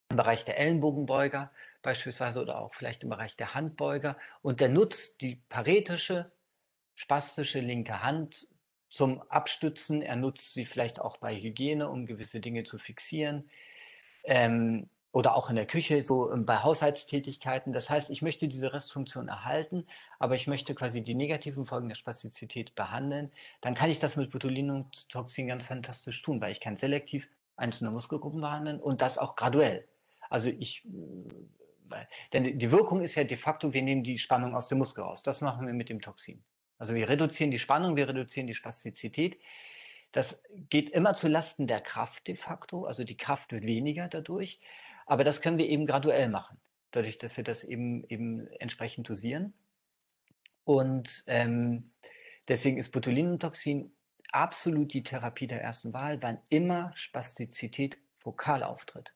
im 0.09 0.17
Bereich 0.17 0.43
der 0.43 0.59
Ellenbogenbeuger 0.59 1.49
beispielsweise 1.81 2.41
oder 2.41 2.59
auch 2.59 2.73
vielleicht 2.73 3.03
im 3.03 3.09
Bereich 3.09 3.37
der 3.37 3.53
Handbeuger 3.53 4.17
und 4.41 4.59
der 4.59 4.67
nutzt 4.67 5.21
die 5.21 5.37
paretische, 5.47 6.33
spastische 6.95 7.61
linke 7.61 8.03
Hand 8.03 8.49
zum 8.89 9.21
Abstützen. 9.29 10.01
Er 10.01 10.17
nutzt 10.17 10.53
sie 10.53 10.65
vielleicht 10.65 10.99
auch 10.99 11.17
bei 11.17 11.33
Hygiene, 11.37 11.89
um 11.89 12.05
gewisse 12.05 12.41
Dinge 12.41 12.65
zu 12.65 12.77
fixieren. 12.77 13.49
Ähm, 14.25 14.89
oder 15.11 15.35
auch 15.35 15.49
in 15.49 15.55
der 15.55 15.65
Küche, 15.65 16.05
so 16.05 16.31
ähm, 16.31 16.45
bei 16.45 16.57
Haushaltstätigkeiten. 16.57 17.73
Das 17.73 17.89
heißt, 17.89 18.09
ich 18.09 18.21
möchte 18.21 18.47
diese 18.47 18.73
Restfunktion 18.73 19.27
erhalten, 19.27 19.85
aber 20.19 20.35
ich 20.35 20.47
möchte 20.47 20.73
quasi 20.73 21.03
die 21.03 21.15
negativen 21.15 21.65
Folgen 21.65 21.89
der 21.89 21.95
Spastizität 21.95 22.75
behandeln. 22.75 23.31
Dann 23.61 23.75
kann 23.75 23.89
ich 23.89 23.99
das 23.99 24.15
mit 24.15 24.31
Botulinumtoxin 24.31 25.47
ganz 25.47 25.65
fantastisch 25.65 26.21
tun, 26.21 26.39
weil 26.39 26.51
ich 26.51 26.61
kann 26.61 26.77
selektiv 26.77 27.27
einzelne 27.57 27.91
Muskelgruppen 27.91 28.41
behandeln 28.41 28.79
und 28.79 29.01
das 29.01 29.17
auch 29.17 29.35
graduell. 29.35 29.85
Also 30.29 30.49
ich, 30.49 30.85
äh, 30.85 32.05
denn 32.31 32.57
die 32.57 32.71
Wirkung 32.71 33.01
ist 33.01 33.15
ja 33.15 33.25
de 33.25 33.37
facto, 33.37 33.73
wir 33.73 33.81
nehmen 33.81 34.03
die 34.03 34.17
Spannung 34.17 34.55
aus 34.55 34.69
dem 34.69 34.77
Muskel 34.77 35.03
raus. 35.03 35.23
Das 35.23 35.41
machen 35.41 35.67
wir 35.67 35.73
mit 35.73 35.89
dem 35.89 36.01
Toxin. 36.01 36.41
Also 36.77 36.95
wir 36.95 37.09
reduzieren 37.09 37.51
die 37.51 37.59
Spannung, 37.59 37.97
wir 37.97 38.07
reduzieren 38.07 38.47
die 38.47 38.55
Spastizität. 38.55 39.39
Das 40.13 40.41
geht 40.69 40.89
immer 40.89 41.15
zu 41.15 41.27
Lasten 41.27 41.67
der 41.67 41.81
Kraft 41.81 42.27
de 42.27 42.35
facto, 42.35 42.85
also 42.85 43.03
die 43.03 43.17
Kraft 43.17 43.51
wird 43.51 43.65
weniger 43.65 44.07
dadurch. 44.07 44.59
Aber 45.05 45.23
das 45.23 45.41
können 45.41 45.57
wir 45.57 45.67
eben 45.67 45.85
graduell 45.85 46.29
machen, 46.29 46.57
dadurch, 46.91 47.17
dass 47.17 47.37
wir 47.37 47.43
das 47.43 47.63
eben, 47.63 48.03
eben 48.07 48.47
entsprechend 48.59 49.09
dosieren. 49.09 49.53
Und 50.63 51.23
ähm, 51.27 51.91
deswegen 52.47 52.77
ist 52.77 52.91
Botulinumtoxin 52.91 53.91
absolut 54.31 54.93
die 54.93 55.03
Therapie 55.03 55.47
der 55.47 55.61
ersten 55.61 55.93
Wahl, 55.93 56.21
wann 56.21 56.39
immer 56.49 56.91
Spastizität 56.95 57.97
vokal 58.23 58.63
auftritt 58.63 59.13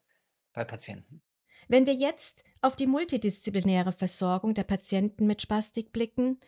bei 0.53 0.63
Patienten. 0.63 1.21
Wenn 1.67 1.85
wir 1.85 1.93
jetzt 1.93 2.43
auf 2.61 2.75
die 2.75 2.87
multidisziplinäre 2.87 3.91
Versorgung 3.91 4.53
der 4.53 4.63
Patienten 4.63 5.25
mit 5.25 5.41
Spastik 5.41 5.91
blicken, 5.91 6.39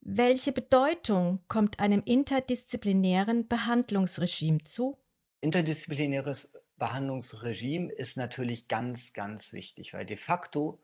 welche 0.00 0.52
Bedeutung 0.52 1.40
kommt 1.48 1.78
einem 1.78 2.02
interdisziplinären 2.04 3.48
Behandlungsregime 3.48 4.64
zu? 4.64 4.98
Interdisziplinäres 5.42 6.54
Behandlungsregime 6.80 7.92
ist 7.92 8.16
natürlich 8.16 8.66
ganz, 8.66 9.12
ganz 9.12 9.52
wichtig, 9.52 9.94
weil 9.94 10.04
de 10.04 10.16
facto 10.16 10.80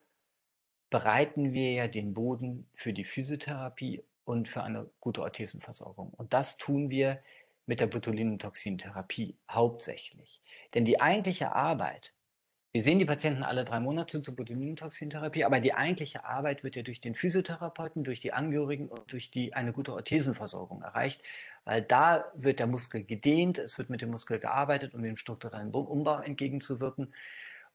bereiten 0.90 1.52
wir 1.52 1.72
ja 1.72 1.88
den 1.88 2.14
Boden 2.14 2.70
für 2.74 2.92
die 2.92 3.04
Physiotherapie 3.04 4.04
und 4.24 4.48
für 4.48 4.62
eine 4.62 4.88
gute 5.00 5.22
Orthesenversorgung. 5.22 6.10
Und 6.10 6.32
das 6.32 6.56
tun 6.58 6.90
wir 6.90 7.20
mit 7.66 7.80
der 7.80 7.88
Botulinumtoxintherapie 7.88 9.36
hauptsächlich. 9.50 10.40
Denn 10.74 10.84
die 10.84 11.00
eigentliche 11.00 11.52
Arbeit 11.52 12.12
wir 12.76 12.82
sehen 12.82 12.98
die 12.98 13.06
Patienten 13.06 13.42
alle 13.42 13.64
drei 13.64 13.80
Monate 13.80 14.20
zur 14.20 14.36
Botulinumtoxintherapie, 14.36 15.44
aber 15.44 15.60
die 15.60 15.72
eigentliche 15.72 16.26
Arbeit 16.26 16.62
wird 16.62 16.76
ja 16.76 16.82
durch 16.82 17.00
den 17.00 17.14
Physiotherapeuten, 17.14 18.04
durch 18.04 18.20
die 18.20 18.34
Angehörigen 18.34 18.88
und 18.88 19.10
durch 19.10 19.30
die, 19.30 19.54
eine 19.54 19.72
gute 19.72 19.94
Orthesenversorgung 19.94 20.82
erreicht, 20.82 21.22
weil 21.66 21.82
da 21.82 22.24
wird 22.34 22.60
der 22.60 22.68
Muskel 22.68 23.04
gedehnt, 23.04 23.58
es 23.58 23.76
wird 23.76 23.90
mit 23.90 24.00
dem 24.00 24.10
Muskel 24.10 24.38
gearbeitet, 24.38 24.94
um 24.94 25.02
dem 25.02 25.16
strukturellen 25.16 25.72
Umbau 25.72 26.20
entgegenzuwirken. 26.20 27.12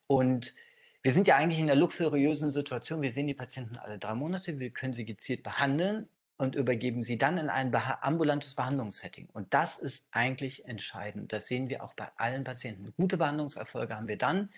Und 0.06 0.54
wir 1.02 1.12
sind 1.12 1.28
ja 1.28 1.36
eigentlich 1.36 1.60
in 1.60 1.66
der 1.66 1.76
luxuriösen 1.76 2.52
Situation, 2.52 3.02
wir 3.02 3.12
sehen 3.12 3.26
die 3.26 3.34
Patienten 3.34 3.76
alle 3.76 3.98
drei 3.98 4.14
Monate, 4.14 4.58
wir 4.58 4.70
können 4.70 4.94
sie 4.94 5.04
gezielt 5.04 5.42
behandeln 5.42 6.08
und 6.38 6.54
übergeben 6.54 7.02
sie 7.02 7.18
dann 7.18 7.36
in 7.36 7.50
ein 7.50 7.72
ambulantes 8.00 8.54
Behandlungssetting. 8.54 9.28
Und 9.30 9.52
das 9.52 9.76
ist 9.76 10.06
eigentlich 10.10 10.64
entscheidend. 10.64 11.32
Das 11.32 11.46
sehen 11.46 11.68
wir 11.68 11.84
auch 11.84 11.92
bei 11.92 12.08
allen 12.16 12.44
Patienten. 12.44 12.94
Gute 12.96 13.18
Behandlungserfolge 13.18 13.94
haben 13.94 14.08
wir 14.08 14.16
dann, 14.16 14.48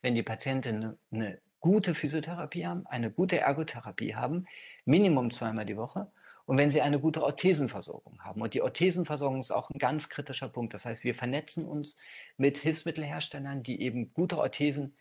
wenn 0.00 0.14
die 0.14 0.22
Patienten 0.22 0.96
eine 1.10 1.38
gute 1.58 1.96
Physiotherapie 1.96 2.64
haben, 2.64 2.86
eine 2.86 3.10
gute 3.10 3.40
Ergotherapie 3.40 4.14
haben, 4.14 4.46
Minimum 4.84 5.32
zweimal 5.32 5.66
die 5.66 5.76
Woche, 5.76 6.06
und 6.46 6.58
wenn 6.58 6.70
sie 6.70 6.80
eine 6.80 7.00
gute 7.00 7.22
Orthesenversorgung 7.22 8.20
haben. 8.22 8.40
Und 8.40 8.54
die 8.54 8.62
Orthesenversorgung 8.62 9.40
ist 9.40 9.50
auch 9.50 9.70
ein 9.70 9.78
ganz 9.78 10.08
kritischer 10.08 10.48
Punkt. 10.48 10.74
Das 10.74 10.84
heißt, 10.84 11.04
wir 11.04 11.14
vernetzen 11.14 11.66
uns 11.66 11.96
mit 12.36 12.58
Hilfsmittelherstellern, 12.58 13.62
die 13.64 13.82
eben 13.82 14.14
gute 14.14 14.38
Orthesen 14.38 14.96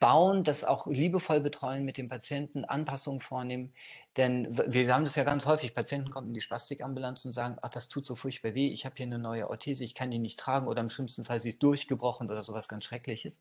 bauen, 0.00 0.42
das 0.42 0.64
auch 0.64 0.88
liebevoll 0.88 1.40
betreuen 1.40 1.84
mit 1.84 1.96
dem 1.96 2.08
Patienten, 2.08 2.64
Anpassungen 2.64 3.20
vornehmen. 3.20 3.72
Denn 4.16 4.48
wir 4.50 4.92
haben 4.92 5.04
das 5.04 5.14
ja 5.14 5.22
ganz 5.22 5.46
häufig. 5.46 5.72
Patienten 5.72 6.10
kommen 6.10 6.28
in 6.28 6.34
die 6.34 6.40
Spastikambulanz 6.40 7.24
und 7.24 7.32
sagen, 7.32 7.56
ach, 7.62 7.70
das 7.70 7.88
tut 7.88 8.04
so 8.04 8.16
furchtbar 8.16 8.54
weh, 8.54 8.66
ich 8.66 8.84
habe 8.84 8.96
hier 8.96 9.06
eine 9.06 9.20
neue 9.20 9.48
Orthese, 9.48 9.84
ich 9.84 9.94
kann 9.94 10.10
die 10.10 10.18
nicht 10.18 10.40
tragen 10.40 10.66
oder 10.66 10.80
im 10.80 10.90
schlimmsten 10.90 11.24
Fall 11.24 11.38
sie 11.38 11.50
ist 11.50 11.62
durchgebrochen 11.62 12.28
oder 12.28 12.42
sowas 12.42 12.66
ganz 12.66 12.84
Schreckliches. 12.84 13.34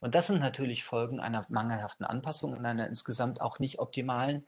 Und 0.00 0.14
das 0.14 0.28
sind 0.28 0.40
natürlich 0.40 0.82
Folgen 0.82 1.20
einer 1.20 1.44
mangelhaften 1.50 2.06
Anpassung 2.06 2.54
und 2.54 2.64
einer 2.64 2.86
insgesamt 2.86 3.42
auch 3.42 3.58
nicht 3.58 3.78
optimalen 3.78 4.46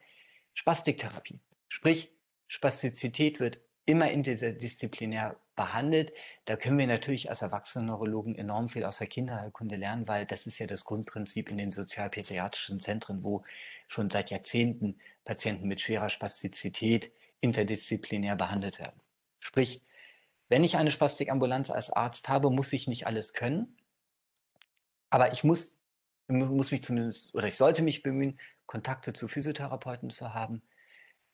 Spastiktherapie. 0.55 1.41
Sprich, 1.69 2.11
Spastizität 2.51 3.39
wird 3.39 3.61
immer 3.87 4.11
interdisziplinär 4.11 5.39
behandelt. 5.55 6.13
Da 6.47 6.57
können 6.57 6.79
wir 6.79 6.89
natürlich 6.89 7.31
als 7.31 7.43
Erwachsenen-Neurologen 7.43 8.35
enorm 8.35 8.69
viel 8.69 8.83
aus 8.83 8.99
der 8.99 9.07
Kinderheilkunde 9.07 9.77
lernen, 9.77 10.09
weil 10.09 10.27
das 10.27 10.49
ist 10.49 10.59
ja 10.59 10.67
das 10.67 10.85
Grundprinzip 10.85 11.49
in 11.49 11.59
den 11.59 11.71
sozialpädiatrischen 11.71 12.81
Zentren, 12.81 13.23
wo 13.23 13.45
schon 13.87 14.11
seit 14.11 14.31
Jahrzehnten 14.31 14.99
Patienten 15.25 15.69
mit 15.69 15.81
schwerer 15.81 16.09
Spastizität 16.09 17.13
interdisziplinär 17.41 18.35
behandelt 18.35 18.81
werden. 18.81 19.01
Sprich, 19.39 19.81
wenn 20.49 20.65
ich 20.65 20.77
eine 20.77 20.91
Spastikambulanz 20.91 21.71
als 21.71 21.91
Arzt 21.91 22.29
habe, 22.29 22.51
muss 22.51 22.73
ich 22.73 22.89
nicht 22.89 23.07
alles 23.07 23.33
können, 23.33 23.77
aber 25.09 25.33
ich 25.33 25.45
muss, 25.45 25.77
muss 26.27 26.73
mich 26.73 26.83
zumindest, 26.83 27.33
oder 27.33 27.47
ich 27.47 27.55
sollte 27.55 27.83
mich 27.83 28.03
bemühen, 28.03 28.41
Kontakte 28.67 29.13
zu 29.13 29.29
Physiotherapeuten 29.29 30.11
zu 30.11 30.35
haben. 30.35 30.63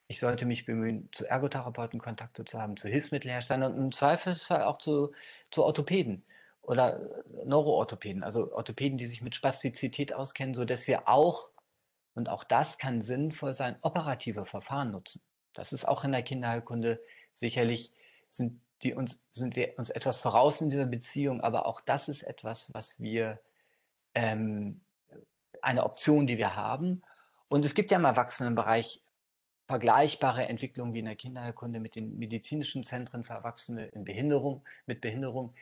Ich 0.08 0.20
sollte 0.20 0.46
mich 0.46 0.66
bemühen, 0.66 1.08
zu 1.12 1.26
Ergotherapeuten 1.26 2.00
Kontakte 2.00 2.44
zu 2.44 2.60
haben, 2.60 2.76
zu 2.76 2.88
Hilfsmittelherstellern 2.88 3.74
und 3.74 3.84
im 3.86 3.92
Zweifelsfall 3.92 4.62
auch 4.62 4.78
zu, 4.78 5.12
zu 5.50 5.64
Orthopäden 5.64 6.24
oder 6.62 7.00
Neuroorthopäden, 7.44 8.22
also 8.22 8.52
Orthopäden, 8.52 8.98
die 8.98 9.06
sich 9.06 9.22
mit 9.22 9.34
Spastizität 9.34 10.12
auskennen, 10.12 10.54
sodass 10.54 10.86
wir 10.86 11.08
auch, 11.08 11.48
und 12.14 12.28
auch 12.28 12.44
das 12.44 12.78
kann 12.78 13.02
sinnvoll 13.02 13.54
sein, 13.54 13.76
operative 13.82 14.46
Verfahren 14.46 14.92
nutzen. 14.92 15.22
Das 15.54 15.72
ist 15.72 15.86
auch 15.86 16.04
in 16.04 16.12
der 16.12 16.22
Kinderheilkunde 16.22 17.00
sicherlich, 17.32 17.92
sind 18.30 18.60
die 18.82 18.94
uns, 18.94 19.24
sind 19.32 19.56
die 19.56 19.68
uns 19.76 19.90
etwas 19.90 20.20
voraus 20.20 20.60
in 20.60 20.70
dieser 20.70 20.86
Beziehung, 20.86 21.40
aber 21.40 21.66
auch 21.66 21.80
das 21.80 22.08
ist 22.08 22.22
etwas, 22.22 22.72
was 22.74 23.00
wir 23.00 23.40
ähm, 24.14 24.80
eine 25.62 25.84
Option, 25.84 26.26
die 26.26 26.38
wir 26.38 26.56
haben. 26.56 27.02
Und 27.48 27.64
es 27.64 27.74
gibt 27.74 27.90
ja 27.90 27.98
im 27.98 28.04
Erwachsenenbereich 28.04 29.02
vergleichbare 29.66 30.48
Entwicklungen 30.48 30.94
wie 30.94 31.00
in 31.00 31.06
der 31.06 31.16
Kinderheilkunde 31.16 31.80
mit 31.80 31.96
den 31.96 32.18
medizinischen 32.18 32.84
Zentren 32.84 33.24
für 33.24 33.32
Erwachsene 33.32 33.86
in 33.86 34.04
Behinderung, 34.04 34.62
mit 34.86 35.00
Behinderung, 35.00 35.54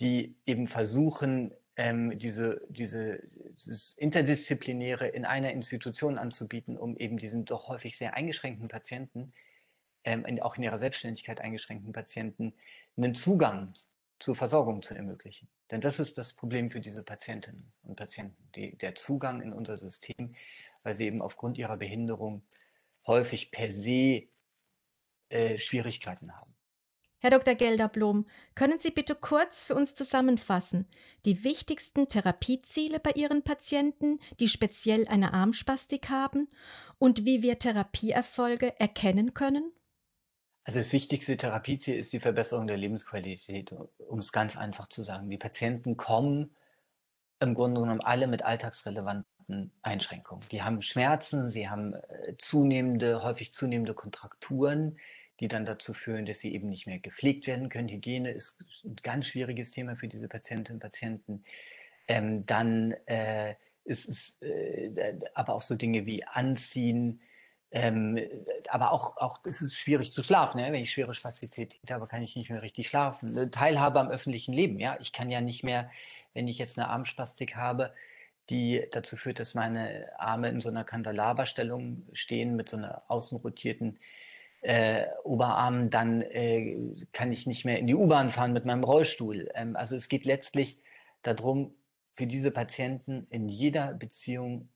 die 0.00 0.36
eben 0.46 0.66
versuchen, 0.66 1.52
ähm, 1.76 2.18
diese, 2.18 2.60
diese, 2.68 3.22
dieses 3.56 3.94
Interdisziplinäre 3.94 5.08
in 5.08 5.24
einer 5.24 5.52
Institution 5.52 6.18
anzubieten, 6.18 6.76
um 6.76 6.96
eben 6.96 7.16
diesen 7.16 7.44
doch 7.44 7.68
häufig 7.68 7.96
sehr 7.96 8.14
eingeschränkten 8.14 8.68
Patienten, 8.68 9.32
ähm, 10.04 10.24
auch 10.42 10.56
in 10.56 10.64
ihrer 10.64 10.78
Selbstständigkeit 10.78 11.40
eingeschränkten 11.40 11.92
Patienten, 11.92 12.52
einen 12.96 13.14
Zugang 13.14 13.72
zur 14.18 14.34
Versorgung 14.34 14.82
zu 14.82 14.94
ermöglichen. 14.94 15.48
Denn 15.70 15.80
das 15.80 15.98
ist 15.98 16.18
das 16.18 16.32
Problem 16.32 16.70
für 16.70 16.80
diese 16.80 17.02
Patientinnen 17.02 17.72
und 17.84 17.96
Patienten, 17.96 18.48
die, 18.54 18.76
der 18.76 18.94
Zugang 18.94 19.40
in 19.40 19.52
unser 19.52 19.76
System, 19.76 20.34
weil 20.82 20.96
sie 20.96 21.06
eben 21.06 21.22
aufgrund 21.22 21.58
ihrer 21.58 21.76
Behinderung 21.76 22.42
häufig 23.08 23.50
per 23.50 23.72
se 23.72 24.28
äh, 25.30 25.58
Schwierigkeiten 25.58 26.32
haben. 26.32 26.54
Herr 27.20 27.30
Dr. 27.30 27.56
Gelderblom, 27.56 28.26
können 28.54 28.78
Sie 28.78 28.92
bitte 28.92 29.16
kurz 29.16 29.64
für 29.64 29.74
uns 29.74 29.96
zusammenfassen 29.96 30.86
die 31.24 31.42
wichtigsten 31.42 32.08
Therapieziele 32.08 33.00
bei 33.00 33.10
Ihren 33.10 33.42
Patienten, 33.42 34.20
die 34.38 34.46
speziell 34.46 35.08
eine 35.08 35.34
Armspastik 35.34 36.10
haben 36.10 36.48
und 36.98 37.24
wie 37.24 37.42
wir 37.42 37.58
Therapieerfolge 37.58 38.78
erkennen 38.78 39.34
können? 39.34 39.72
Also 40.62 40.78
das 40.78 40.92
wichtigste 40.92 41.36
Therapieziel 41.36 41.96
ist 41.96 42.12
die 42.12 42.20
Verbesserung 42.20 42.68
der 42.68 42.76
Lebensqualität, 42.76 43.74
um 44.06 44.20
es 44.20 44.30
ganz 44.30 44.56
einfach 44.56 44.86
zu 44.88 45.02
sagen. 45.02 45.28
Die 45.28 45.38
Patienten 45.38 45.96
kommen 45.96 46.54
im 47.40 47.54
Grunde 47.54 47.80
genommen 47.80 48.00
alle 48.00 48.26
mit 48.26 48.42
alltagsrelevanten 48.42 49.70
Einschränkungen. 49.82 50.46
Die 50.50 50.62
haben 50.62 50.82
Schmerzen, 50.82 51.48
sie 51.50 51.68
haben 51.68 51.94
äh, 51.94 52.34
zunehmende, 52.38 53.22
häufig 53.22 53.54
zunehmende 53.54 53.94
Kontrakturen, 53.94 54.98
die 55.40 55.48
dann 55.48 55.64
dazu 55.64 55.94
führen, 55.94 56.26
dass 56.26 56.40
sie 56.40 56.52
eben 56.52 56.68
nicht 56.68 56.86
mehr 56.86 56.98
gepflegt 56.98 57.46
werden 57.46 57.68
können. 57.68 57.88
Hygiene 57.88 58.30
ist 58.30 58.58
ein 58.84 58.96
ganz 59.02 59.26
schwieriges 59.26 59.70
Thema 59.70 59.96
für 59.96 60.08
diese 60.08 60.28
Patientinnen 60.28 60.76
und 60.76 60.82
Patienten. 60.82 61.44
Ähm, 62.08 62.44
dann 62.46 62.92
äh, 63.06 63.54
ist 63.84 64.08
es 64.08 64.36
äh, 64.42 65.14
aber 65.34 65.54
auch 65.54 65.62
so 65.62 65.74
Dinge 65.76 66.06
wie 66.06 66.24
Anziehen, 66.24 67.20
ähm, 67.70 68.18
aber 68.68 68.92
auch, 68.92 69.16
auch 69.18 69.44
ist 69.44 69.60
es 69.60 69.74
schwierig 69.74 70.12
zu 70.12 70.22
schlafen. 70.22 70.60
Ne? 70.60 70.72
Wenn 70.72 70.82
ich 70.82 70.90
schwere 70.90 71.14
Spastizität 71.14 71.76
habe, 71.90 72.06
kann 72.06 72.22
ich 72.22 72.34
nicht 72.34 72.50
mehr 72.50 72.62
richtig 72.62 72.88
schlafen. 72.88 73.50
Teilhabe 73.50 74.00
am 74.00 74.08
öffentlichen 74.10 74.52
Leben. 74.52 74.80
Ja, 74.80 74.96
ich 75.00 75.12
kann 75.12 75.30
ja 75.30 75.40
nicht 75.40 75.64
mehr, 75.64 75.90
wenn 76.32 76.48
ich 76.48 76.58
jetzt 76.58 76.78
eine 76.78 76.88
Armspastik 76.88 77.56
habe, 77.56 77.92
die 78.48 78.86
dazu 78.92 79.16
führt, 79.16 79.38
dass 79.38 79.54
meine 79.54 80.08
Arme 80.18 80.48
in 80.48 80.60
so 80.60 80.70
einer 80.70 80.84
Kandelaberstellung 80.84 82.06
stehen 82.14 82.56
mit 82.56 82.70
so 82.70 82.78
einer 82.78 83.02
außenrotierten 83.08 83.98
äh, 84.62 85.04
Oberarm, 85.24 85.90
dann 85.90 86.22
äh, 86.22 86.76
kann 87.12 87.30
ich 87.32 87.46
nicht 87.46 87.64
mehr 87.64 87.78
in 87.78 87.86
die 87.86 87.94
U-Bahn 87.94 88.30
fahren 88.30 88.52
mit 88.52 88.64
meinem 88.64 88.82
Rollstuhl. 88.82 89.50
Ähm, 89.54 89.76
also 89.76 89.94
es 89.94 90.08
geht 90.08 90.24
letztlich 90.24 90.78
darum, 91.22 91.74
für 92.14 92.26
diese 92.26 92.50
Patienten 92.50 93.26
in 93.30 93.48
jeder 93.48 93.94
Beziehung, 93.94 94.68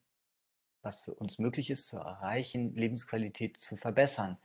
was 0.83 1.01
für 1.01 1.15
uns 1.15 1.39
möglich 1.39 1.71
ist, 1.71 1.87
zu 1.87 1.99
erreichen, 1.99 2.75
Lebensqualität 2.75 3.57
zu 3.57 3.77
verbessern. 3.77 4.39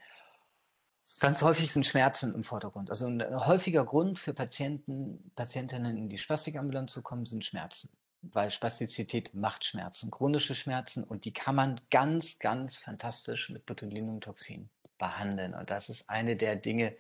Ganz 1.19 1.41
häufig 1.41 1.71
sind 1.71 1.85
Schmerzen 1.85 2.35
im 2.35 2.43
Vordergrund. 2.43 2.89
Also 2.89 3.07
ein 3.07 3.23
häufiger 3.45 3.85
Grund 3.85 4.19
für 4.19 4.33
Patienten, 4.33 5.31
Patientinnen 5.35 5.97
in 5.97 6.09
die 6.09 6.17
Spastikambulanz 6.17 6.91
zu 6.91 7.01
kommen, 7.01 7.25
sind 7.25 7.45
Schmerzen. 7.45 7.89
Weil 8.21 8.51
Spastizität 8.51 9.33
macht 9.33 9.63
Schmerzen, 9.63 10.11
chronische 10.11 10.53
Schmerzen 10.53 11.03
und 11.03 11.23
die 11.25 11.33
kann 11.33 11.55
man 11.55 11.79
ganz, 11.91 12.39
ganz 12.39 12.77
fantastisch 12.77 13.49
mit 13.49 13.65
Botulinumtoxin 13.65 14.69
behandeln. 14.97 15.53
Und 15.53 15.69
das 15.69 15.89
ist 15.89 16.09
eine 16.09 16.35
der 16.35 16.55
Dinge, 16.55 16.95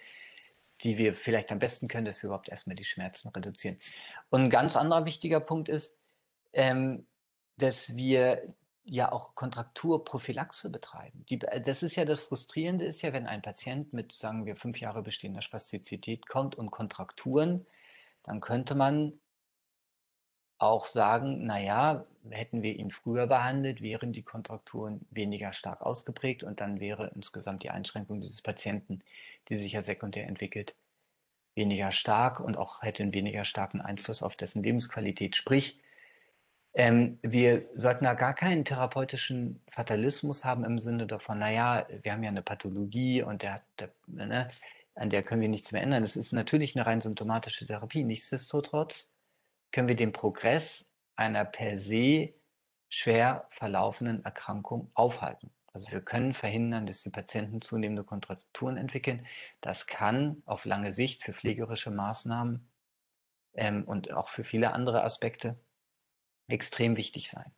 die 0.81 0.97
wir 0.97 1.13
vielleicht 1.13 1.51
am 1.51 1.59
besten 1.59 1.87
können, 1.87 2.05
dass 2.05 2.21
wir 2.21 2.27
überhaupt 2.27 2.49
erstmal 2.49 2.75
die 2.75 2.83
Schmerzen 2.83 3.29
reduzieren. 3.29 3.77
Und 4.29 4.41
ein 4.41 4.49
ganz 4.49 4.75
anderer 4.75 5.05
wichtiger 5.05 5.39
Punkt 5.39 5.69
ist, 5.69 5.97
ähm, 6.53 7.07
dass 7.57 7.95
wir 7.95 8.53
ja 8.89 9.11
auch 9.11 9.35
Kontrakturprophylaxe 9.35 10.71
betreiben. 10.71 11.25
Die, 11.29 11.39
das 11.39 11.83
ist 11.83 11.95
ja 11.95 12.05
das 12.05 12.21
Frustrierende, 12.21 12.85
ist 12.85 13.01
ja, 13.01 13.13
wenn 13.13 13.27
ein 13.27 13.41
Patient 13.41 13.93
mit, 13.93 14.13
sagen 14.13 14.45
wir, 14.45 14.55
fünf 14.55 14.79
Jahre 14.79 15.03
bestehender 15.03 15.41
Spastizität 15.41 16.27
kommt 16.27 16.55
und 16.55 16.71
Kontrakturen, 16.71 17.65
dann 18.23 18.39
könnte 18.39 18.75
man 18.75 19.19
auch 20.57 20.87
sagen, 20.87 21.45
naja, 21.45 22.05
hätten 22.29 22.63
wir 22.63 22.75
ihn 22.75 22.91
früher 22.91 23.27
behandelt, 23.27 23.81
wären 23.81 24.11
die 24.11 24.23
Kontrakturen 24.23 25.05
weniger 25.11 25.53
stark 25.53 25.81
ausgeprägt 25.81 26.43
und 26.43 26.61
dann 26.61 26.79
wäre 26.79 27.11
insgesamt 27.13 27.63
die 27.63 27.69
Einschränkung 27.69 28.21
dieses 28.21 28.41
Patienten, 28.41 29.01
die 29.49 29.57
sich 29.57 29.73
ja 29.73 29.81
sekundär 29.81 30.27
entwickelt, 30.27 30.75
weniger 31.55 31.91
stark 31.91 32.39
und 32.39 32.57
auch 32.57 32.81
hätte 32.81 33.03
einen 33.03 33.13
weniger 33.13 33.43
starken 33.43 33.81
Einfluss 33.81 34.23
auf 34.23 34.35
dessen 34.35 34.63
Lebensqualität. 34.63 35.35
Sprich, 35.35 35.79
ähm, 36.77 37.17
wir 37.23 37.67
sollten 37.73 38.03
da 38.03 38.13
gar 38.13 38.35
keinen 38.35 38.63
therapeutischen 38.63 39.59
Fatalismus 39.67 40.45
haben 40.45 40.63
im 40.63 40.77
Sinne 40.79 41.07
davon, 41.07 41.39
naja, 41.39 41.87
wir 42.03 42.11
haben 42.13 42.21
ja 42.21 42.29
eine 42.29 42.43
Pathologie 42.43 43.23
und 43.23 43.41
der, 43.41 43.63
der 43.79 43.89
ne, 44.05 44.47
an 44.93 45.09
der 45.09 45.23
können 45.23 45.41
wir 45.41 45.49
nichts 45.49 45.71
mehr 45.71 45.81
ändern. 45.81 46.03
Das 46.03 46.15
ist 46.15 46.33
natürlich 46.33 46.75
eine 46.75 46.85
rein 46.85 47.01
symptomatische 47.01 47.65
Therapie. 47.65 48.03
Nichtsdestotrotz 48.03 49.07
können 49.71 49.87
wir 49.87 49.95
den 49.95 50.11
Progress 50.11 50.85
einer 51.15 51.45
per 51.45 51.79
se 51.79 52.35
schwer 52.89 53.47
verlaufenden 53.49 54.23
Erkrankung 54.23 54.91
aufhalten. 54.93 55.49
Also 55.73 55.89
wir 55.89 56.01
können 56.01 56.35
verhindern, 56.35 56.85
dass 56.85 57.01
die 57.01 57.09
Patienten 57.09 57.63
zunehmende 57.63 58.03
Kontrakturen 58.03 58.77
entwickeln. 58.77 59.25
Das 59.61 59.87
kann 59.87 60.43
auf 60.45 60.63
lange 60.65 60.91
Sicht 60.91 61.23
für 61.23 61.33
pflegerische 61.33 61.89
Maßnahmen 61.89 62.69
ähm, 63.55 63.83
und 63.85 64.11
auch 64.11 64.29
für 64.29 64.43
viele 64.43 64.73
andere 64.73 65.03
Aspekte 65.03 65.57
extrem 66.47 66.97
wichtig 66.97 67.29
sein. 67.29 67.51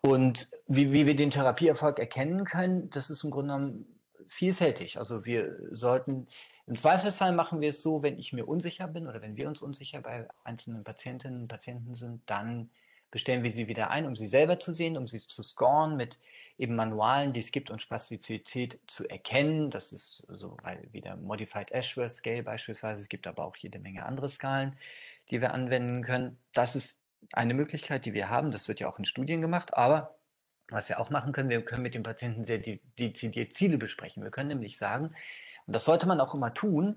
Und 0.00 0.50
wie, 0.66 0.92
wie 0.92 1.06
wir 1.06 1.16
den 1.16 1.30
Therapieerfolg 1.30 1.98
erkennen 1.98 2.44
können, 2.44 2.90
das 2.90 3.10
ist 3.10 3.24
im 3.24 3.30
Grunde 3.30 3.52
genommen 3.52 4.00
vielfältig. 4.28 4.98
Also 4.98 5.24
wir 5.24 5.58
sollten 5.72 6.28
im 6.66 6.76
Zweifelsfall 6.76 7.32
machen 7.32 7.60
wir 7.60 7.70
es 7.70 7.82
so, 7.82 8.02
wenn 8.02 8.18
ich 8.18 8.32
mir 8.32 8.46
unsicher 8.46 8.86
bin 8.88 9.08
oder 9.08 9.22
wenn 9.22 9.36
wir 9.36 9.48
uns 9.48 9.62
unsicher 9.62 10.02
bei 10.02 10.28
einzelnen 10.44 10.84
Patientinnen 10.84 11.42
und 11.42 11.48
Patienten 11.48 11.94
sind, 11.94 12.20
dann 12.26 12.70
bestellen 13.10 13.42
wir 13.42 13.52
sie 13.52 13.68
wieder 13.68 13.90
ein, 13.90 14.06
um 14.06 14.16
sie 14.16 14.26
selber 14.26 14.60
zu 14.60 14.72
sehen, 14.72 14.98
um 14.98 15.08
sie 15.08 15.26
zu 15.26 15.42
scoren 15.42 15.96
mit 15.96 16.18
eben 16.58 16.76
Manualen, 16.76 17.32
die 17.32 17.40
es 17.40 17.52
gibt, 17.52 17.70
um 17.70 17.78
Spastizität 17.78 18.80
zu 18.86 19.08
erkennen. 19.08 19.70
Das 19.70 19.92
ist 19.92 20.24
so 20.28 20.58
wieder 20.92 21.16
Modified 21.16 21.72
Ashworth 21.72 22.12
Scale 22.12 22.42
beispielsweise. 22.42 23.00
Es 23.00 23.08
gibt 23.08 23.26
aber 23.26 23.46
auch 23.46 23.56
jede 23.56 23.78
Menge 23.78 24.04
andere 24.04 24.28
Skalen, 24.28 24.76
die 25.30 25.40
wir 25.40 25.54
anwenden 25.54 26.02
können. 26.02 26.38
Das 26.52 26.76
ist 26.76 26.98
eine 27.32 27.54
Möglichkeit, 27.54 28.04
die 28.04 28.14
wir 28.14 28.28
haben. 28.28 28.50
Das 28.50 28.68
wird 28.68 28.80
ja 28.80 28.88
auch 28.88 28.98
in 28.98 29.04
Studien 29.04 29.40
gemacht. 29.40 29.76
Aber 29.76 30.18
was 30.70 30.88
wir 30.88 31.00
auch 31.00 31.10
machen 31.10 31.32
können, 31.32 31.48
wir 31.48 31.64
können 31.64 31.82
mit 31.82 31.94
dem 31.94 32.02
Patienten 32.02 32.46
sehr 32.46 32.58
dezidiert 32.98 33.56
Ziele 33.56 33.78
besprechen. 33.78 34.22
Wir 34.22 34.30
können 34.30 34.48
nämlich 34.48 34.78
sagen, 34.78 35.14
und 35.66 35.72
das 35.72 35.84
sollte 35.84 36.06
man 36.06 36.20
auch 36.20 36.34
immer 36.34 36.54
tun, 36.54 36.96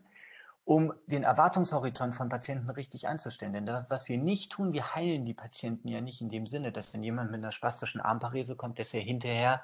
um 0.63 0.93
den 1.07 1.23
Erwartungshorizont 1.23 2.15
von 2.15 2.29
Patienten 2.29 2.69
richtig 2.69 3.07
einzustellen. 3.07 3.53
Denn 3.53 3.65
das, 3.65 3.89
was 3.89 4.07
wir 4.07 4.17
nicht 4.17 4.51
tun, 4.51 4.73
wir 4.73 4.95
heilen 4.95 5.25
die 5.25 5.33
Patienten 5.33 5.87
ja 5.87 6.01
nicht 6.01 6.21
in 6.21 6.29
dem 6.29 6.47
Sinne, 6.47 6.71
dass 6.71 6.93
wenn 6.93 7.03
jemand 7.03 7.31
mit 7.31 7.39
einer 7.39 7.51
spastischen 7.51 7.99
Armparese 7.99 8.55
kommt, 8.55 8.79
dass 8.79 8.93
er 8.93 9.01
hinterher 9.01 9.63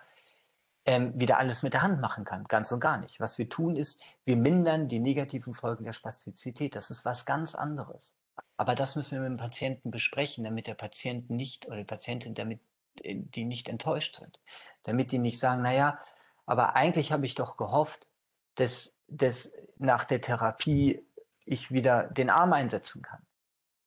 ähm, 0.86 1.20
wieder 1.20 1.38
alles 1.38 1.64
mit 1.64 1.74
der 1.74 1.84
Hand 1.84 2.02
machen 2.02 2.26
kann. 2.26 2.46
Ganz 2.46 2.72
und 2.72 2.80
gar 2.80 2.98
nicht. 2.98 3.20
Was 3.20 3.38
wir 3.38 3.48
tun 3.50 3.76
ist, 3.76 4.02
wir 4.26 4.38
mindern 4.38 4.88
die 4.88 5.00
negativen 5.00 5.54
Folgen 5.54 5.84
der 5.84 5.94
Spastizität. 5.94 6.76
Das 6.76 6.90
ist 6.90 7.06
was 7.06 7.26
ganz 7.26 7.56
anderes. 7.56 8.14
Aber 8.58 8.76
das 8.76 8.96
müssen 8.96 9.16
wir 9.16 9.30
mit 9.30 9.40
dem 9.40 9.44
Patienten 9.44 9.92
besprechen, 9.92 10.44
damit 10.44 10.68
der 10.68 10.76
Patient 10.76 11.30
nicht 11.30 11.68
oder 11.68 11.78
die 11.78 11.84
Patientin, 11.84 12.36
damit 12.36 12.60
äh, 13.04 13.16
die 13.16 13.46
nicht 13.46 13.68
enttäuscht 13.68 14.16
sind. 14.16 14.40
Damit 14.84 15.12
die 15.12 15.20
nicht 15.20 15.40
sagen, 15.40 15.62
naja, 15.62 16.00
aber 16.46 16.76
eigentlich 16.76 17.12
habe 17.12 17.26
ich 17.26 17.36
doch 17.36 17.58
gehofft, 17.58 18.08
dass 18.56 18.94
dass 19.08 19.50
nach 19.78 20.06
der 20.06 20.22
Therapie 20.22 21.06
ich 21.46 21.72
wieder 21.72 22.04
den 22.04 22.30
Arm 22.30 22.54
einsetzen 22.54 23.02
kann. 23.02 23.26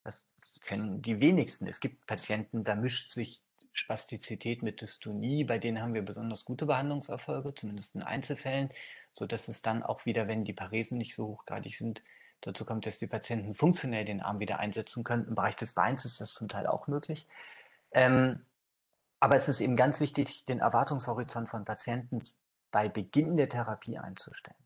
Das 0.02 0.26
kennen 0.62 1.02
die 1.02 1.20
wenigsten. 1.20 1.66
Es 1.66 1.80
gibt 1.80 2.06
Patienten, 2.06 2.64
da 2.64 2.74
mischt 2.74 3.12
sich 3.12 3.42
Spastizität 3.72 4.62
mit 4.62 4.80
Dystonie, 4.80 5.44
bei 5.44 5.58
denen 5.58 5.80
haben 5.80 5.94
wir 5.94 6.02
besonders 6.02 6.44
gute 6.44 6.66
Behandlungserfolge, 6.66 7.54
zumindest 7.54 7.94
in 7.94 8.02
Einzelfällen, 8.02 8.70
so 9.12 9.26
dass 9.26 9.48
es 9.48 9.62
dann 9.62 9.82
auch 9.82 10.06
wieder, 10.06 10.26
wenn 10.26 10.44
die 10.44 10.52
Paresen 10.52 10.98
nicht 10.98 11.14
so 11.14 11.28
hochgradig 11.28 11.76
sind, 11.76 12.02
dazu 12.40 12.64
kommt, 12.64 12.86
dass 12.86 12.98
die 12.98 13.06
Patienten 13.06 13.54
funktionell 13.54 14.04
den 14.04 14.20
Arm 14.20 14.40
wieder 14.40 14.58
einsetzen 14.58 15.04
können. 15.04 15.26
Im 15.26 15.34
Bereich 15.34 15.56
des 15.56 15.72
Beins 15.72 16.04
ist 16.04 16.20
das 16.20 16.32
zum 16.32 16.48
Teil 16.48 16.66
auch 16.66 16.86
möglich. 16.88 17.26
Ähm, 17.92 18.44
aber 19.20 19.36
es 19.36 19.48
ist 19.48 19.60
eben 19.60 19.76
ganz 19.76 20.00
wichtig, 20.00 20.44
den 20.46 20.60
Erwartungshorizont 20.60 21.48
von 21.48 21.64
Patienten 21.64 22.24
bei 22.70 22.88
Beginn 22.88 23.36
der 23.36 23.48
Therapie 23.48 23.98
einzustellen. 23.98 24.56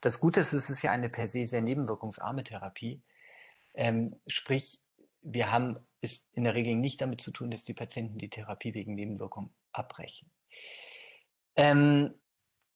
Das 0.00 0.20
Gute 0.20 0.40
ist, 0.40 0.52
es 0.52 0.68
ist 0.68 0.82
ja 0.82 0.90
eine 0.90 1.08
per 1.08 1.28
se 1.28 1.46
sehr 1.46 1.62
nebenwirkungsarme 1.62 2.44
Therapie. 2.44 3.00
Ähm, 3.72 4.16
sprich, 4.26 4.80
wir 5.22 5.52
haben 5.52 5.78
es 6.00 6.26
in 6.32 6.44
der 6.44 6.54
Regel 6.54 6.74
nicht 6.74 7.00
damit 7.00 7.20
zu 7.20 7.30
tun, 7.30 7.50
dass 7.50 7.64
die 7.64 7.74
Patienten 7.74 8.18
die 8.18 8.28
Therapie 8.28 8.74
wegen 8.74 8.94
Nebenwirkung 8.94 9.50
abbrechen. 9.72 10.30
Ähm, 11.54 12.14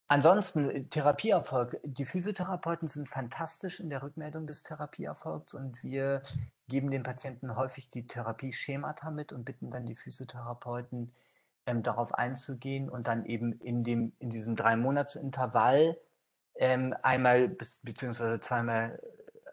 ansonsten, 0.09 0.91
Therapieerfolg. 0.91 1.81
Die 1.85 2.05
Physiotherapeuten 2.05 2.89
sind 2.89 3.09
fantastisch 3.09 3.81
in 3.81 3.91
der 3.91 4.03
Rückmeldung 4.03 4.47
des 4.47 4.63
Therapieerfolgs 4.63 5.55
und 5.55 5.83
wir 5.83 6.23
geben 6.69 6.91
den 6.91 7.03
Patienten 7.03 7.57
häufig 7.57 7.91
die 7.91 8.07
Therapieschemata 8.07 9.11
mit 9.11 9.33
und 9.33 9.45
bitten 9.45 9.71
dann 9.71 9.87
die 9.87 9.97
Physiotherapeuten, 9.97 11.13
ähm, 11.67 11.83
darauf 11.83 12.15
einzugehen 12.15 12.89
und 12.89 13.07
dann 13.07 13.27
eben 13.27 13.53
in, 13.61 13.85
dem, 13.85 14.13
in 14.19 14.31
diesem 14.31 14.57
drei 14.57 14.77
Monats 14.77 15.17
Intervall 15.17 15.99
ähm, 16.57 16.95
einmal 17.03 17.49
bis, 17.49 17.79
beziehungsweise 17.83 18.41
zweimal 18.41 19.01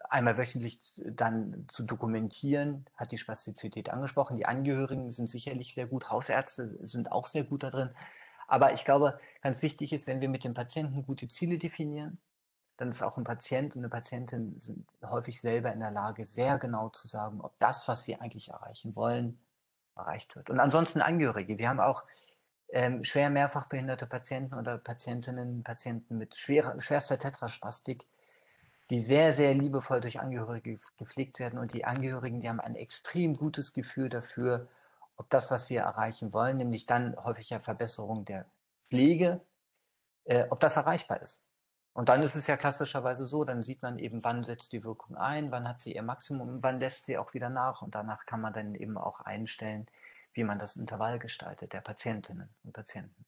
einmal 0.08 0.38
wöchentlich 0.38 1.02
dann 1.04 1.66
zu 1.68 1.82
dokumentieren, 1.82 2.86
hat 2.94 3.10
die 3.10 3.18
Spastizität 3.18 3.90
angesprochen. 3.90 4.36
Die 4.36 4.46
Angehörigen 4.46 5.10
sind 5.10 5.28
sicherlich 5.28 5.74
sehr 5.74 5.86
gut, 5.86 6.08
Hausärzte 6.08 6.78
sind 6.86 7.10
auch 7.10 7.26
sehr 7.26 7.42
gut 7.42 7.64
da 7.64 7.70
drin. 7.70 7.90
Aber 8.46 8.72
ich 8.72 8.84
glaube, 8.84 9.18
ganz 9.42 9.62
wichtig 9.62 9.92
ist, 9.92 10.06
wenn 10.06 10.20
wir 10.20 10.28
mit 10.28 10.44
dem 10.44 10.54
Patienten 10.54 11.04
gute 11.04 11.28
Ziele 11.28 11.58
definieren, 11.58 12.18
dann 12.76 12.90
ist 12.90 13.02
auch 13.02 13.16
ein 13.16 13.24
Patient 13.24 13.74
und 13.76 13.82
eine 13.82 13.88
Patientin 13.88 14.60
sind 14.60 14.86
häufig 15.04 15.40
selber 15.40 15.72
in 15.72 15.80
der 15.80 15.92
Lage, 15.92 16.26
sehr 16.26 16.58
genau 16.58 16.88
zu 16.88 17.06
sagen, 17.06 17.40
ob 17.40 17.58
das, 17.58 17.86
was 17.86 18.06
wir 18.06 18.20
eigentlich 18.20 18.48
erreichen 18.48 18.96
wollen, 18.96 19.38
erreicht 19.96 20.34
wird. 20.34 20.50
Und 20.50 20.58
ansonsten 20.58 21.00
Angehörige. 21.00 21.58
Wir 21.58 21.68
haben 21.68 21.80
auch 21.80 22.04
ähm, 22.70 23.04
schwer 23.04 23.30
mehrfach 23.30 23.66
behinderte 23.66 24.06
Patienten 24.06 24.54
oder 24.54 24.78
Patientinnen, 24.78 25.62
Patienten 25.62 26.18
mit 26.18 26.36
schwerer, 26.36 26.80
schwerster 26.80 27.18
Tetraspastik, 27.18 28.04
die 28.90 28.98
sehr, 28.98 29.32
sehr 29.32 29.54
liebevoll 29.54 30.00
durch 30.00 30.20
Angehörige 30.20 30.78
gepflegt 30.98 31.38
werden. 31.38 31.58
Und 31.58 31.72
die 31.72 31.84
Angehörigen, 31.84 32.40
die 32.40 32.48
haben 32.48 32.60
ein 32.60 32.74
extrem 32.74 33.36
gutes 33.36 33.72
Gefühl 33.72 34.08
dafür, 34.08 34.68
ob 35.16 35.30
das, 35.30 35.50
was 35.50 35.70
wir 35.70 35.82
erreichen 35.82 36.32
wollen, 36.32 36.56
nämlich 36.56 36.86
dann 36.86 37.16
häufig 37.22 37.50
ja 37.50 37.60
Verbesserung 37.60 38.24
der 38.24 38.46
Pflege, 38.90 39.40
äh, 40.24 40.46
ob 40.50 40.60
das 40.60 40.76
erreichbar 40.76 41.22
ist. 41.22 41.42
Und 41.92 42.08
dann 42.08 42.22
ist 42.22 42.34
es 42.34 42.48
ja 42.48 42.56
klassischerweise 42.56 43.24
so, 43.24 43.44
dann 43.44 43.62
sieht 43.62 43.80
man 43.82 44.00
eben, 44.00 44.24
wann 44.24 44.42
setzt 44.42 44.72
die 44.72 44.82
Wirkung 44.82 45.16
ein, 45.16 45.52
wann 45.52 45.68
hat 45.68 45.80
sie 45.80 45.94
ihr 45.94 46.02
Maximum, 46.02 46.60
wann 46.62 46.80
lässt 46.80 47.06
sie 47.06 47.16
auch 47.16 47.34
wieder 47.34 47.50
nach. 47.50 47.82
Und 47.82 47.94
danach 47.94 48.26
kann 48.26 48.40
man 48.40 48.52
dann 48.52 48.74
eben 48.74 48.98
auch 48.98 49.20
einstellen, 49.20 49.86
wie 50.32 50.42
man 50.42 50.58
das 50.58 50.74
Intervall 50.74 51.20
gestaltet 51.20 51.72
der 51.72 51.80
Patientinnen 51.80 52.48
und 52.64 52.72
Patienten. 52.72 53.24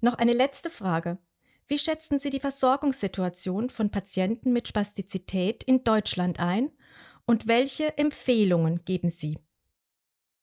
Noch 0.00 0.18
eine 0.18 0.32
letzte 0.32 0.68
Frage. 0.68 1.18
Wie 1.68 1.78
schätzen 1.78 2.18
Sie 2.18 2.30
die 2.30 2.40
Versorgungssituation 2.40 3.70
von 3.70 3.90
Patienten 3.90 4.52
mit 4.52 4.66
Spastizität 4.66 5.62
in 5.62 5.84
Deutschland 5.84 6.40
ein 6.40 6.70
und 7.24 7.46
welche 7.46 7.96
Empfehlungen 7.98 8.84
geben 8.84 9.10
Sie? 9.10 9.38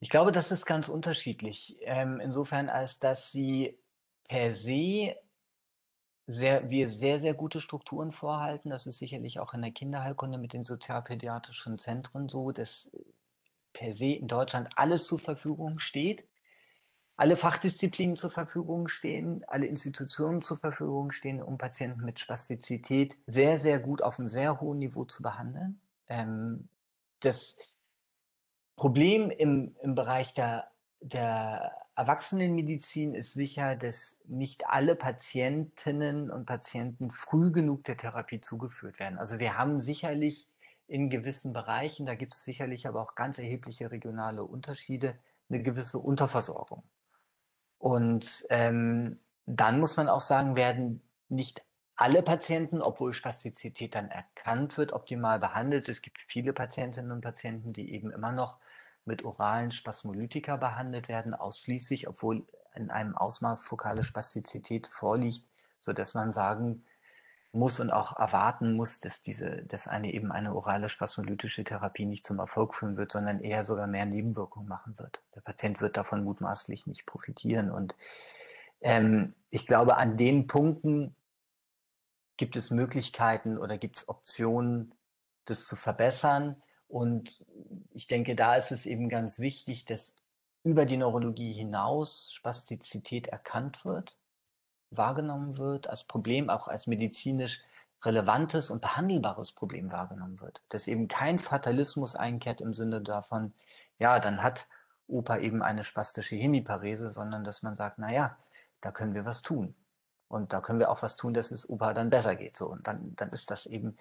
Ich 0.03 0.09
glaube, 0.09 0.33
das 0.33 0.51
ist 0.51 0.65
ganz 0.65 0.89
unterschiedlich. 0.89 1.77
Ähm, 1.79 2.19
insofern, 2.19 2.67
als 2.67 2.99
dass 2.99 3.31
sie 3.31 3.79
per 4.27 4.53
se 4.53 5.15
sehr, 6.27 6.69
wir 6.69 6.89
sehr, 6.89 7.21
sehr 7.21 7.33
gute 7.33 7.61
Strukturen 7.61 8.11
vorhalten. 8.11 8.69
Das 8.69 8.85
ist 8.85 8.97
sicherlich 8.97 9.39
auch 9.39 9.53
in 9.53 9.61
der 9.61 9.71
Kinderheilkunde 9.71 10.37
mit 10.37 10.51
den 10.51 10.65
sozialpädiatrischen 10.65 11.79
Zentren 11.79 12.27
so, 12.27 12.51
dass 12.51 12.91
per 13.71 13.93
se 13.93 14.07
in 14.07 14.27
Deutschland 14.27 14.67
alles 14.75 15.07
zur 15.07 15.19
Verfügung 15.19 15.79
steht, 15.79 16.27
alle 17.15 17.37
Fachdisziplinen 17.37 18.17
zur 18.17 18.31
Verfügung 18.31 18.89
stehen, 18.89 19.45
alle 19.47 19.67
Institutionen 19.67 20.41
zur 20.41 20.57
Verfügung 20.57 21.13
stehen, 21.13 21.41
um 21.41 21.57
Patienten 21.57 22.03
mit 22.03 22.19
Spastizität 22.19 23.15
sehr, 23.25 23.57
sehr 23.57 23.79
gut 23.79 24.01
auf 24.01 24.19
einem 24.19 24.29
sehr 24.29 24.59
hohen 24.59 24.79
Niveau 24.79 25.05
zu 25.05 25.23
behandeln. 25.23 25.79
Ähm, 26.09 26.67
das 27.21 27.72
Problem 28.75 29.29
im, 29.29 29.75
im 29.81 29.95
Bereich 29.95 30.33
der, 30.33 30.67
der 30.99 31.71
Erwachsenenmedizin 31.95 33.13
ist 33.13 33.33
sicher, 33.33 33.75
dass 33.75 34.19
nicht 34.25 34.67
alle 34.67 34.95
Patientinnen 34.95 36.31
und 36.31 36.45
Patienten 36.45 37.12
früh 37.12 37.51
genug 37.51 37.83
der 37.83 37.97
Therapie 37.97 38.41
zugeführt 38.41 38.99
werden. 38.99 39.19
Also 39.19 39.38
wir 39.39 39.57
haben 39.57 39.79
sicherlich 39.79 40.47
in 40.88 41.09
gewissen 41.09 41.53
Bereichen, 41.53 42.05
da 42.05 42.15
gibt 42.15 42.33
es 42.33 42.43
sicherlich 42.43 42.88
aber 42.88 43.01
auch 43.01 43.15
ganz 43.15 43.38
erhebliche 43.38 43.91
regionale 43.91 44.43
Unterschiede, 44.43 45.15
eine 45.49 45.62
gewisse 45.62 45.99
Unterversorgung. 45.99 46.83
Und 47.77 48.45
ähm, 48.49 49.19
dann 49.45 49.79
muss 49.79 49.97
man 49.97 50.09
auch 50.09 50.21
sagen, 50.21 50.55
werden 50.55 51.01
nicht 51.29 51.63
alle 51.95 52.23
Patienten, 52.23 52.82
obwohl 52.82 53.13
Spastizität 53.13 53.95
dann 53.95 54.10
erkannt 54.10 54.77
wird, 54.77 54.93
optimal 54.93 55.39
behandelt. 55.39 55.89
Es 55.89 56.01
gibt 56.01 56.21
viele 56.21 56.53
Patientinnen 56.53 57.12
und 57.12 57.21
Patienten, 57.21 57.73
die 57.73 57.93
eben 57.93 58.12
immer 58.12 58.32
noch 58.32 58.58
mit 59.06 59.23
oralen 59.23 59.71
Spasmolytika 59.71 60.58
behandelt 60.58 61.08
werden, 61.08 61.34
ausschließlich, 61.34 62.08
obwohl 62.08 62.43
in 62.75 62.89
einem 62.89 63.15
Ausmaß 63.15 63.62
fokale 63.62 64.03
Spastizität 64.03 64.88
vorliegt, 64.88 65.45
so 65.82 65.93
dass 65.93 66.13
man 66.13 66.32
sagen 66.32 66.84
muss 67.51 67.79
und 67.79 67.91
auch 67.91 68.17
erwarten 68.17 68.73
muss, 68.73 68.99
dass 68.99 69.21
diese, 69.21 69.63
dass 69.63 69.88
eine 69.88 70.12
eben 70.12 70.32
eine 70.32 70.56
orale 70.56 70.89
spasmolytische 70.89 71.63
Therapie 71.63 72.06
nicht 72.06 72.25
zum 72.25 72.39
Erfolg 72.39 72.73
führen 72.73 72.97
wird, 72.97 73.12
sondern 73.12 73.41
eher 73.41 73.63
sogar 73.63 73.86
mehr 73.86 74.06
Nebenwirkungen 74.06 74.67
machen 74.67 74.97
wird. 74.97 75.21
Der 75.36 75.41
Patient 75.41 75.79
wird 75.79 75.95
davon 75.95 76.23
mutmaßlich 76.23 76.88
nicht 76.88 77.06
profitieren. 77.06 77.69
Und 77.69 77.95
ähm, 78.82 79.36
ich 79.51 79.67
glaube, 79.67 79.97
an 79.97 80.17
den 80.17 80.47
Punkten 80.47 81.15
gibt 82.37 82.55
es 82.55 82.71
Möglichkeiten 82.71 83.57
oder 83.57 83.77
gibt 83.77 83.97
es 83.97 84.09
Optionen, 84.09 84.93
das 85.45 85.65
zu 85.65 85.75
verbessern. 85.75 86.61
Und 86.87 87.43
ich 87.93 88.07
denke, 88.07 88.35
da 88.35 88.55
ist 88.55 88.71
es 88.71 88.85
eben 88.85 89.09
ganz 89.09 89.39
wichtig, 89.39 89.85
dass 89.85 90.15
über 90.63 90.85
die 90.85 90.97
Neurologie 90.97 91.53
hinaus 91.53 92.31
Spastizität 92.33 93.27
erkannt 93.27 93.83
wird, 93.85 94.17
wahrgenommen 94.89 95.57
wird, 95.57 95.87
als 95.87 96.05
Problem, 96.05 96.49
auch 96.49 96.67
als 96.67 96.87
medizinisch 96.87 97.61
relevantes 98.03 98.69
und 98.69 98.81
behandelbares 98.81 99.51
Problem 99.51 99.91
wahrgenommen 99.91 100.39
wird. 100.41 100.61
Dass 100.69 100.87
eben 100.87 101.07
kein 101.07 101.39
Fatalismus 101.39 102.15
einkehrt 102.15 102.61
im 102.61 102.73
Sinne 102.73 103.01
davon, 103.01 103.53
ja, 103.99 104.19
dann 104.19 104.41
hat 104.41 104.67
Opa 105.07 105.37
eben 105.37 105.61
eine 105.61 105.83
spastische 105.83 106.35
Hemiparese, 106.35 107.11
sondern 107.11 107.43
dass 107.43 107.61
man 107.61 107.75
sagt, 107.75 107.99
na 107.99 108.11
ja, 108.11 108.37
da 108.81 108.91
können 108.91 109.13
wir 109.13 109.25
was 109.25 109.41
tun. 109.41 109.75
Und 110.33 110.51
da 110.51 110.61
können 110.61 110.79
wir 110.79 110.89
auch 110.89 111.03
was 111.03 111.15
tun, 111.15 111.33
dass 111.33 111.51
es 111.51 111.69
Opa 111.69 111.93
dann 111.93 112.09
besser 112.09 112.35
geht. 112.35 112.57
So, 112.57 112.67
und 112.67 112.87
dann, 112.87 113.15
dann 113.15 113.29
ist 113.29 113.51
das 113.51 113.65
eben 113.65 113.97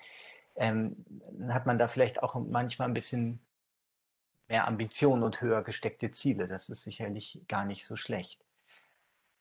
ähm, 0.57 1.05
hat 1.49 1.67
man 1.67 1.79
da 1.79 1.89
vielleicht 1.89 2.23
auch 2.23 2.35
manchmal 2.35 2.89
ein 2.89 2.95
bisschen 2.95 3.41
mehr 4.49 4.67
Ambition 4.67 5.23
und 5.23 5.41
höher 5.41 5.63
gesteckte 5.63 6.11
Ziele. 6.11 6.49
Das 6.49 6.69
ist 6.69 6.83
sicherlich 6.83 7.41
gar 7.49 7.65
nicht 7.65 7.87
so 7.87 7.97
schlecht. 7.97 8.45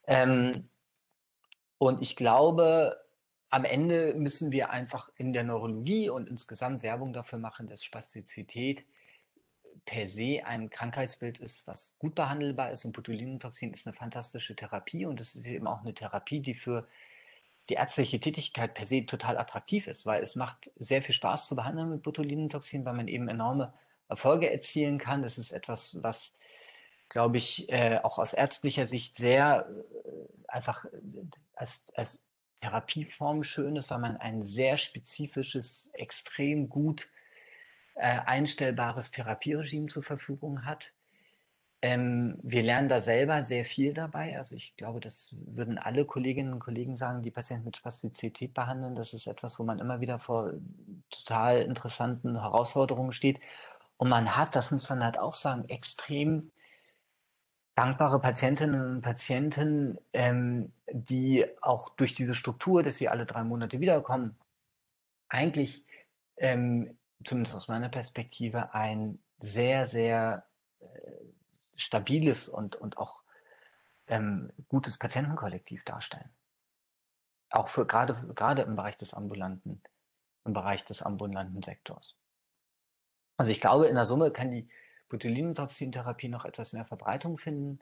Ähm, 0.07 0.69
und 1.77 2.01
ich 2.01 2.15
glaube, 2.15 2.97
am 3.49 3.65
Ende 3.65 4.13
müssen 4.13 4.51
wir 4.51 4.69
einfach 4.69 5.11
in 5.17 5.33
der 5.33 5.43
Neurologie 5.43 6.09
und 6.09 6.29
insgesamt 6.29 6.83
Werbung 6.83 7.11
dafür 7.11 7.39
machen, 7.39 7.67
dass 7.67 7.83
Spastizität 7.83 8.85
per 9.85 10.07
se 10.09 10.41
ein 10.45 10.69
Krankheitsbild 10.69 11.39
ist, 11.39 11.65
was 11.67 11.95
gut 11.99 12.15
behandelbar 12.15 12.71
ist. 12.71 12.85
Und 12.85 12.93
Botulinumtoxin 12.93 13.73
ist 13.73 13.87
eine 13.87 13.93
fantastische 13.93 14.55
Therapie 14.55 15.05
und 15.05 15.19
es 15.19 15.35
ist 15.35 15.45
eben 15.45 15.67
auch 15.67 15.81
eine 15.81 15.93
Therapie, 15.93 16.39
die 16.39 16.53
für 16.53 16.87
die 17.69 17.75
ärztliche 17.75 18.19
Tätigkeit 18.19 18.73
per 18.73 18.85
se 18.85 19.05
total 19.05 19.37
attraktiv 19.37 19.87
ist, 19.87 20.05
weil 20.05 20.21
es 20.21 20.35
macht 20.35 20.71
sehr 20.79 21.01
viel 21.01 21.15
Spaß 21.15 21.47
zu 21.47 21.55
behandeln 21.55 21.89
mit 21.89 22.03
Botulinumtoxin, 22.03 22.85
weil 22.85 22.93
man 22.93 23.07
eben 23.07 23.27
enorme 23.29 23.73
Erfolge 24.07 24.51
erzielen 24.51 24.97
kann. 24.97 25.23
Das 25.23 25.37
ist 25.37 25.51
etwas, 25.51 26.01
was, 26.03 26.33
glaube 27.09 27.37
ich, 27.37 27.71
äh, 27.71 27.99
auch 28.03 28.17
aus 28.19 28.33
ärztlicher 28.33 28.87
Sicht 28.87 29.17
sehr 29.17 29.69
äh, 29.69 30.49
einfach 30.49 30.85
äh, 30.85 30.89
als, 31.53 31.85
als 31.95 32.23
Therapieform 32.61 33.43
schön 33.43 33.75
ist, 33.75 33.89
weil 33.89 33.99
man 33.99 34.17
ein 34.17 34.43
sehr 34.43 34.77
spezifisches, 34.77 35.89
extrem 35.93 36.69
gut 36.69 37.09
äh, 37.95 38.19
einstellbares 38.25 39.11
Therapieregime 39.11 39.87
zur 39.87 40.03
Verfügung 40.03 40.65
hat. 40.65 40.93
Ähm, 41.83 42.37
wir 42.43 42.61
lernen 42.61 42.89
da 42.89 43.01
selber 43.01 43.43
sehr 43.43 43.65
viel 43.65 43.93
dabei. 43.93 44.37
Also 44.37 44.55
ich 44.55 44.75
glaube, 44.77 44.99
das 44.99 45.35
würden 45.47 45.79
alle 45.79 46.05
Kolleginnen 46.05 46.53
und 46.53 46.59
Kollegen 46.59 46.95
sagen, 46.95 47.23
die 47.23 47.31
Patienten 47.31 47.65
mit 47.65 47.77
Spastizität 47.77 48.53
behandeln. 48.53 48.95
Das 48.95 49.13
ist 49.13 49.25
etwas, 49.27 49.57
wo 49.57 49.63
man 49.63 49.79
immer 49.79 49.99
wieder 49.99 50.19
vor 50.19 50.53
total 51.09 51.61
interessanten 51.63 52.39
Herausforderungen 52.39 53.13
steht. 53.13 53.39
Und 53.97 54.09
man 54.09 54.35
hat, 54.35 54.55
das 54.55 54.71
muss 54.71 54.89
man 54.89 55.03
halt 55.03 55.17
auch 55.17 55.33
sagen, 55.33 55.65
extrem 55.69 56.51
dankbare 57.75 58.19
Patientinnen 58.19 58.95
und 58.95 59.01
Patienten, 59.01 59.97
ähm, 60.13 60.71
die 60.91 61.45
auch 61.61 61.89
durch 61.95 62.13
diese 62.13 62.35
Struktur, 62.35 62.83
dass 62.83 62.97
sie 62.97 63.09
alle 63.09 63.25
drei 63.25 63.43
Monate 63.43 63.79
wiederkommen, 63.79 64.35
eigentlich, 65.29 65.83
ähm, 66.37 66.97
zumindest 67.23 67.55
aus 67.55 67.67
meiner 67.67 67.89
Perspektive, 67.89 68.73
ein 68.73 69.19
sehr, 69.39 69.87
sehr 69.87 70.45
äh, 70.79 70.85
stabiles 71.75 72.47
und, 72.47 72.75
und 72.75 72.97
auch 72.97 73.23
ähm, 74.07 74.51
gutes 74.67 74.97
Patientenkollektiv 74.97 75.83
darstellen. 75.83 76.29
Auch 77.49 77.69
für 77.69 77.85
gerade, 77.85 78.13
gerade 78.33 78.61
im 78.63 78.75
Bereich 78.75 78.97
des 78.97 79.13
ambulanten, 79.13 79.81
im 80.45 80.53
Bereich 80.53 80.85
des 80.85 81.01
ambulanten 81.01 81.63
Sektors. 81.63 82.15
Also 83.37 83.51
ich 83.51 83.59
glaube, 83.61 83.87
in 83.87 83.95
der 83.95 84.05
Summe 84.05 84.31
kann 84.31 84.51
die 84.51 84.69
Botulinumtoxintherapie 85.09 86.29
noch 86.29 86.45
etwas 86.45 86.73
mehr 86.73 86.85
Verbreitung 86.85 87.37
finden. 87.37 87.79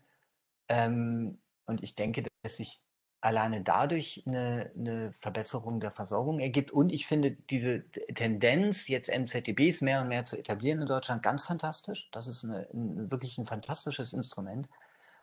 Ähm, 0.67 1.39
und 1.65 1.83
ich 1.83 1.95
denke, 1.95 2.23
dass 2.41 2.57
sich 2.57 2.81
alleine 3.21 3.61
dadurch 3.61 4.23
eine, 4.25 4.71
eine, 4.77 5.13
Verbesserung 5.19 5.79
der 5.79 5.91
Versorgung 5.91 6.39
ergibt. 6.39 6.71
Und 6.71 6.91
ich 6.91 7.05
finde 7.05 7.31
diese 7.49 7.83
Tendenz, 8.15 8.87
jetzt 8.87 9.09
MZTBs 9.09 9.81
mehr 9.81 10.01
und 10.01 10.07
mehr 10.07 10.25
zu 10.25 10.37
etablieren 10.37 10.81
in 10.81 10.87
Deutschland, 10.87 11.21
ganz 11.21 11.45
fantastisch. 11.45 12.09
Das 12.11 12.27
ist 12.27 12.43
eine, 12.43 12.67
ein, 12.73 13.11
wirklich 13.11 13.37
ein 13.37 13.45
fantastisches 13.45 14.13
Instrument, 14.13 14.67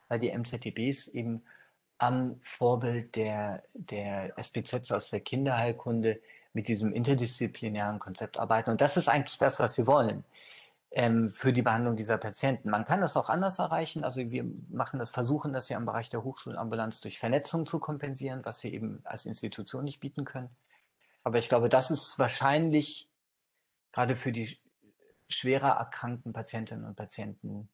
weil 0.08 0.20
die 0.20 0.30
MZTBs 0.30 1.08
eben 1.08 1.42
am 1.98 2.38
Vorbild 2.42 3.16
der, 3.16 3.62
der 3.72 4.38
SPZs 4.38 4.92
aus 4.92 5.08
der 5.08 5.20
Kinderheilkunde 5.20 6.20
mit 6.52 6.68
diesem 6.68 6.92
interdisziplinären 6.92 7.98
Konzept 7.98 8.38
arbeiten. 8.38 8.70
Und 8.70 8.80
das 8.80 8.96
ist 8.96 9.08
eigentlich 9.08 9.38
das, 9.38 9.58
was 9.58 9.78
wir 9.78 9.86
wollen 9.86 10.24
ähm, 10.90 11.28
für 11.30 11.52
die 11.52 11.62
Behandlung 11.62 11.96
dieser 11.96 12.18
Patienten. 12.18 12.70
Man 12.70 12.84
kann 12.84 13.00
das 13.00 13.16
auch 13.16 13.28
anders 13.28 13.58
erreichen. 13.58 14.04
Also 14.04 14.30
wir 14.30 14.44
machen 14.68 14.98
das, 14.98 15.10
versuchen 15.10 15.52
das 15.52 15.68
ja 15.68 15.78
im 15.78 15.86
Bereich 15.86 16.10
der 16.10 16.24
Hochschulambulanz 16.24 17.00
durch 17.00 17.18
Vernetzung 17.18 17.66
zu 17.66 17.78
kompensieren, 17.80 18.44
was 18.44 18.62
wir 18.62 18.72
eben 18.72 19.00
als 19.04 19.26
Institution 19.26 19.84
nicht 19.84 20.00
bieten 20.00 20.24
können. 20.24 20.50
Aber 21.22 21.38
ich 21.38 21.48
glaube, 21.48 21.68
das 21.68 21.90
ist 21.90 22.18
wahrscheinlich 22.18 23.08
gerade 23.92 24.16
für 24.16 24.32
die 24.32 24.58
schwerer 25.28 25.70
erkrankten 25.70 26.32
Patientinnen 26.32 26.84
und 26.84 26.96
Patienten 26.96 27.68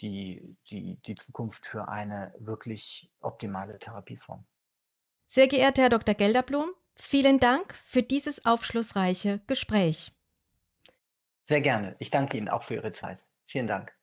die, 0.00 0.56
die, 0.70 0.96
die 1.06 1.14
Zukunft 1.14 1.66
für 1.66 1.88
eine 1.88 2.34
wirklich 2.38 3.10
optimale 3.20 3.78
Therapieform. 3.78 4.44
Sehr 5.26 5.48
geehrter 5.48 5.82
Herr 5.82 5.90
Dr. 5.90 6.14
Gelderblum, 6.14 6.70
vielen 6.94 7.40
Dank 7.40 7.74
für 7.84 8.02
dieses 8.02 8.44
aufschlussreiche 8.44 9.40
Gespräch. 9.46 10.12
Sehr 11.48 11.60
gerne. 11.62 11.96
Ich 11.98 12.10
danke 12.10 12.36
Ihnen 12.36 12.50
auch 12.50 12.62
für 12.62 12.74
Ihre 12.74 12.92
Zeit. 12.92 13.20
Vielen 13.46 13.68
Dank. 13.68 13.94